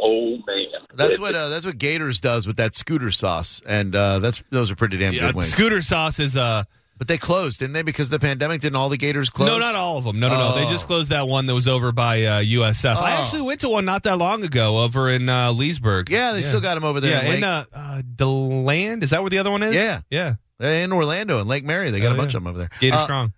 Oh 0.00 0.38
man, 0.46 0.66
That's 0.94 1.10
It's- 1.12 1.18
what 1.18 1.34
uh, 1.34 1.48
that's 1.48 1.66
what 1.66 1.78
Gators 1.78 2.20
does 2.20 2.46
with 2.46 2.56
that 2.56 2.74
scooter 2.74 3.10
sauce, 3.10 3.60
and 3.66 3.94
uh, 3.94 4.18
that's 4.20 4.42
those 4.50 4.70
are 4.70 4.76
pretty 4.76 4.96
damn 4.98 5.12
Yeah, 5.12 5.26
good 5.26 5.34
wings. 5.36 5.50
scooter 5.50 5.82
sauce 5.82 6.18
is 6.20 6.36
uh 6.36 6.64
but 6.98 7.06
they 7.06 7.16
closed, 7.16 7.60
didn't 7.60 7.74
they? 7.74 7.82
Because 7.82 8.08
of 8.08 8.10
the 8.10 8.18
pandemic, 8.18 8.60
didn't 8.60 8.74
all 8.74 8.88
the 8.88 8.96
Gators 8.96 9.30
close? 9.30 9.46
no, 9.48 9.58
not 9.60 9.76
all 9.76 9.98
of 9.98 10.04
them. 10.04 10.18
No, 10.18 10.28
no, 10.28 10.36
no. 10.36 10.54
They 10.56 10.66
Oh. 10.66 10.70
just 10.70 10.84
closed 10.86 11.10
that 11.10 11.28
one 11.28 11.46
that 11.46 11.54
was 11.54 11.68
over 11.68 11.92
by 11.92 12.24
uh, 12.24 12.40
USF. 12.40 12.96
I 12.96 13.14
Oh. 13.16 13.22
actually 13.22 13.42
went 13.42 13.60
to 13.60 13.68
one 13.68 13.84
not 13.84 14.02
that 14.02 14.18
long 14.18 14.42
ago 14.42 14.78
over 14.82 15.08
in 15.08 15.28
uh, 15.28 15.52
Leesburg. 15.52 16.10
Yeah, 16.10 16.32
they 16.32 16.42
still 16.42 16.60
got 16.60 16.74
them 16.74 16.82
over 16.82 17.00
there. 17.00 17.12
Yeah, 17.12 17.20
in, 17.20 17.28
Lake, 17.28 17.38
in 17.38 17.44
uh, 17.44 17.64
uh, 17.72 18.02
Deland. 18.16 19.04
Is 19.04 19.10
that 19.10 19.20
where 19.22 19.30
the 19.30 19.38
other 19.38 19.50
one 19.52 19.62
is? 19.62 19.74
Yeah. 19.76 20.00
yeah. 20.10 20.34
in 20.60 20.92
Orlando 20.92 21.38
and 21.38 21.48
Lake 21.48 21.62
Mary. 21.64 21.92
They 21.92 22.00
got 22.00 22.10
Oh, 22.10 22.14
a 22.14 22.18
bunch 22.18 22.32
yeah. 22.34 22.38
of 22.38 22.42
them 22.42 22.50
over 22.50 22.58
there. 22.58 22.70
Gator 22.80 22.96
Uh, 22.96 23.04
strong. 23.04 23.32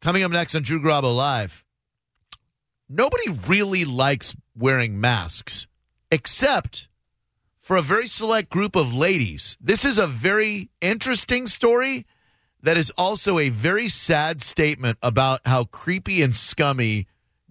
Coming 0.00 0.22
up 0.22 0.30
next 0.30 0.54
on 0.54 0.62
Drew 0.62 0.80
Garabo 0.80 1.12
Live, 1.16 1.64
nobody 2.88 3.30
really 3.48 3.84
likes 3.84 4.34
wearing 4.56 5.00
masks 5.00 5.66
except 6.10 6.88
for 7.60 7.76
a 7.76 7.82
very 7.82 8.06
select 8.06 8.48
group 8.48 8.76
of 8.76 8.94
ladies. 8.94 9.56
This 9.60 9.84
is 9.84 9.98
a 9.98 10.06
very 10.06 10.70
interesting 10.80 11.46
story 11.46 12.06
that 12.62 12.76
is 12.76 12.90
also 12.96 13.38
a 13.38 13.48
very 13.48 13.88
sad 13.88 14.42
statement 14.42 14.98
about 15.02 15.40
how 15.46 15.64
creepy 15.64 16.22
and 16.22 16.34
scummy 16.34 17.06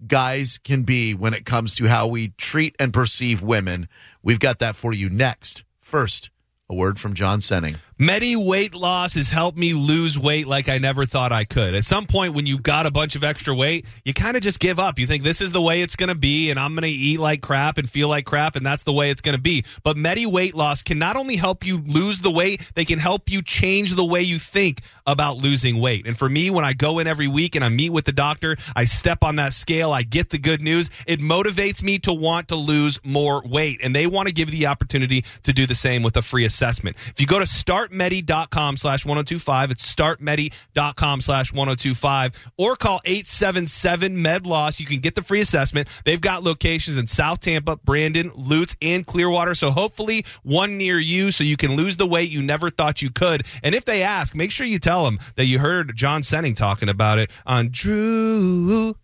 guys 0.06 0.58
can 0.62 0.82
be 0.82 1.14
when 1.14 1.34
it 1.34 1.44
comes 1.46 1.74
to 1.74 1.86
how 1.86 2.06
we 2.06 2.28
treat 2.36 2.76
and 2.78 2.92
perceive 2.92 3.42
women. 3.42 3.88
We've 4.22 4.40
got 4.40 4.58
that 4.58 4.76
for 4.76 4.92
you 4.92 5.08
next. 5.08 5.64
First, 5.80 6.30
a 6.68 6.74
word 6.74 6.98
from 6.98 7.14
John 7.14 7.40
Senning. 7.40 7.76
Medi 7.98 8.36
weight 8.36 8.74
loss 8.74 9.14
has 9.14 9.30
helped 9.30 9.56
me 9.56 9.72
lose 9.72 10.18
weight 10.18 10.46
like 10.46 10.68
I 10.68 10.76
never 10.76 11.06
thought 11.06 11.32
I 11.32 11.44
could. 11.44 11.74
At 11.74 11.86
some 11.86 12.04
point, 12.04 12.34
when 12.34 12.44
you've 12.44 12.62
got 12.62 12.84
a 12.84 12.90
bunch 12.90 13.16
of 13.16 13.24
extra 13.24 13.54
weight, 13.54 13.86
you 14.04 14.12
kind 14.12 14.36
of 14.36 14.42
just 14.42 14.60
give 14.60 14.78
up. 14.78 14.98
You 14.98 15.06
think 15.06 15.22
this 15.22 15.40
is 15.40 15.50
the 15.52 15.62
way 15.62 15.80
it's 15.80 15.96
going 15.96 16.10
to 16.10 16.14
be, 16.14 16.50
and 16.50 16.60
I'm 16.60 16.74
going 16.74 16.82
to 16.82 16.88
eat 16.90 17.18
like 17.18 17.40
crap 17.40 17.78
and 17.78 17.88
feel 17.88 18.08
like 18.08 18.26
crap, 18.26 18.54
and 18.54 18.66
that's 18.66 18.82
the 18.82 18.92
way 18.92 19.08
it's 19.08 19.22
going 19.22 19.34
to 19.34 19.40
be. 19.40 19.64
But 19.82 19.96
Medi 19.96 20.26
weight 20.26 20.54
loss 20.54 20.82
can 20.82 20.98
not 20.98 21.16
only 21.16 21.36
help 21.36 21.64
you 21.64 21.78
lose 21.86 22.20
the 22.20 22.30
weight, 22.30 22.70
they 22.74 22.84
can 22.84 22.98
help 22.98 23.30
you 23.30 23.40
change 23.40 23.94
the 23.94 24.04
way 24.04 24.20
you 24.20 24.38
think 24.38 24.82
about 25.06 25.38
losing 25.38 25.80
weight. 25.80 26.06
And 26.06 26.18
for 26.18 26.28
me, 26.28 26.50
when 26.50 26.66
I 26.66 26.74
go 26.74 26.98
in 26.98 27.06
every 27.06 27.28
week 27.28 27.54
and 27.54 27.64
I 27.64 27.70
meet 27.70 27.90
with 27.90 28.04
the 28.04 28.12
doctor, 28.12 28.56
I 28.74 28.84
step 28.84 29.22
on 29.22 29.36
that 29.36 29.54
scale, 29.54 29.92
I 29.92 30.02
get 30.02 30.30
the 30.30 30.38
good 30.38 30.60
news. 30.60 30.90
It 31.06 31.20
motivates 31.20 31.82
me 31.82 31.98
to 32.00 32.12
want 32.12 32.48
to 32.48 32.56
lose 32.56 33.00
more 33.04 33.42
weight. 33.46 33.80
And 33.82 33.94
they 33.96 34.06
want 34.06 34.28
to 34.28 34.34
give 34.34 34.50
you 34.50 34.58
the 34.58 34.66
opportunity 34.66 35.24
to 35.44 35.52
do 35.54 35.64
the 35.64 35.74
same 35.74 36.02
with 36.02 36.16
a 36.16 36.22
free 36.22 36.44
assessment. 36.44 36.96
If 37.06 37.20
you 37.20 37.26
go 37.26 37.38
to 37.38 37.46
startmedi.com 37.90 38.76
slash 38.76 39.04
1025, 39.04 39.70
it's 39.70 39.94
startmedi.com 39.94 41.20
slash 41.20 41.52
1025, 41.52 42.32
or 42.56 42.76
call 42.76 43.00
877 43.04 44.20
med 44.20 44.46
loss. 44.46 44.80
You 44.80 44.86
can 44.86 45.00
get 45.00 45.14
the 45.14 45.22
free 45.22 45.40
assessment. 45.40 45.88
They've 46.04 46.20
got 46.20 46.42
locations 46.42 46.96
in 46.96 47.06
South 47.06 47.40
Tampa, 47.40 47.76
Brandon, 47.76 48.32
Lutz, 48.34 48.74
and 48.82 49.06
Clearwater. 49.06 49.54
So 49.54 49.70
hopefully 49.70 50.24
one 50.42 50.76
near 50.76 50.98
you 50.98 51.30
so 51.30 51.44
you 51.44 51.56
can 51.56 51.76
lose 51.76 51.96
the 51.96 52.06
weight 52.06 52.30
you 52.30 52.42
never 52.42 52.70
thought 52.70 53.02
you 53.02 53.10
could. 53.10 53.44
And 53.62 53.74
if 53.74 53.84
they 53.84 54.02
ask, 54.02 54.34
make 54.34 54.50
sure 54.50 54.66
you 54.66 54.78
tell 54.78 55.04
them 55.04 55.18
that 55.36 55.46
you 55.46 55.58
heard 55.58 55.96
John 55.96 56.22
Senning 56.22 56.56
talking 56.56 56.88
about 56.88 57.18
it 57.18 57.30
on 57.46 57.68
Drew 57.70 58.96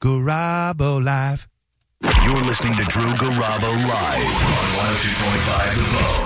Garabo 0.00 1.02
Live. 1.02 1.48
You're 2.24 2.42
listening 2.42 2.74
to 2.76 2.84
Drew 2.84 3.12
Garabo 3.12 3.70
live 3.88 4.26
on 4.26 4.96
102.5 4.96 5.74
The 5.74 5.82
Bone. 5.82 6.22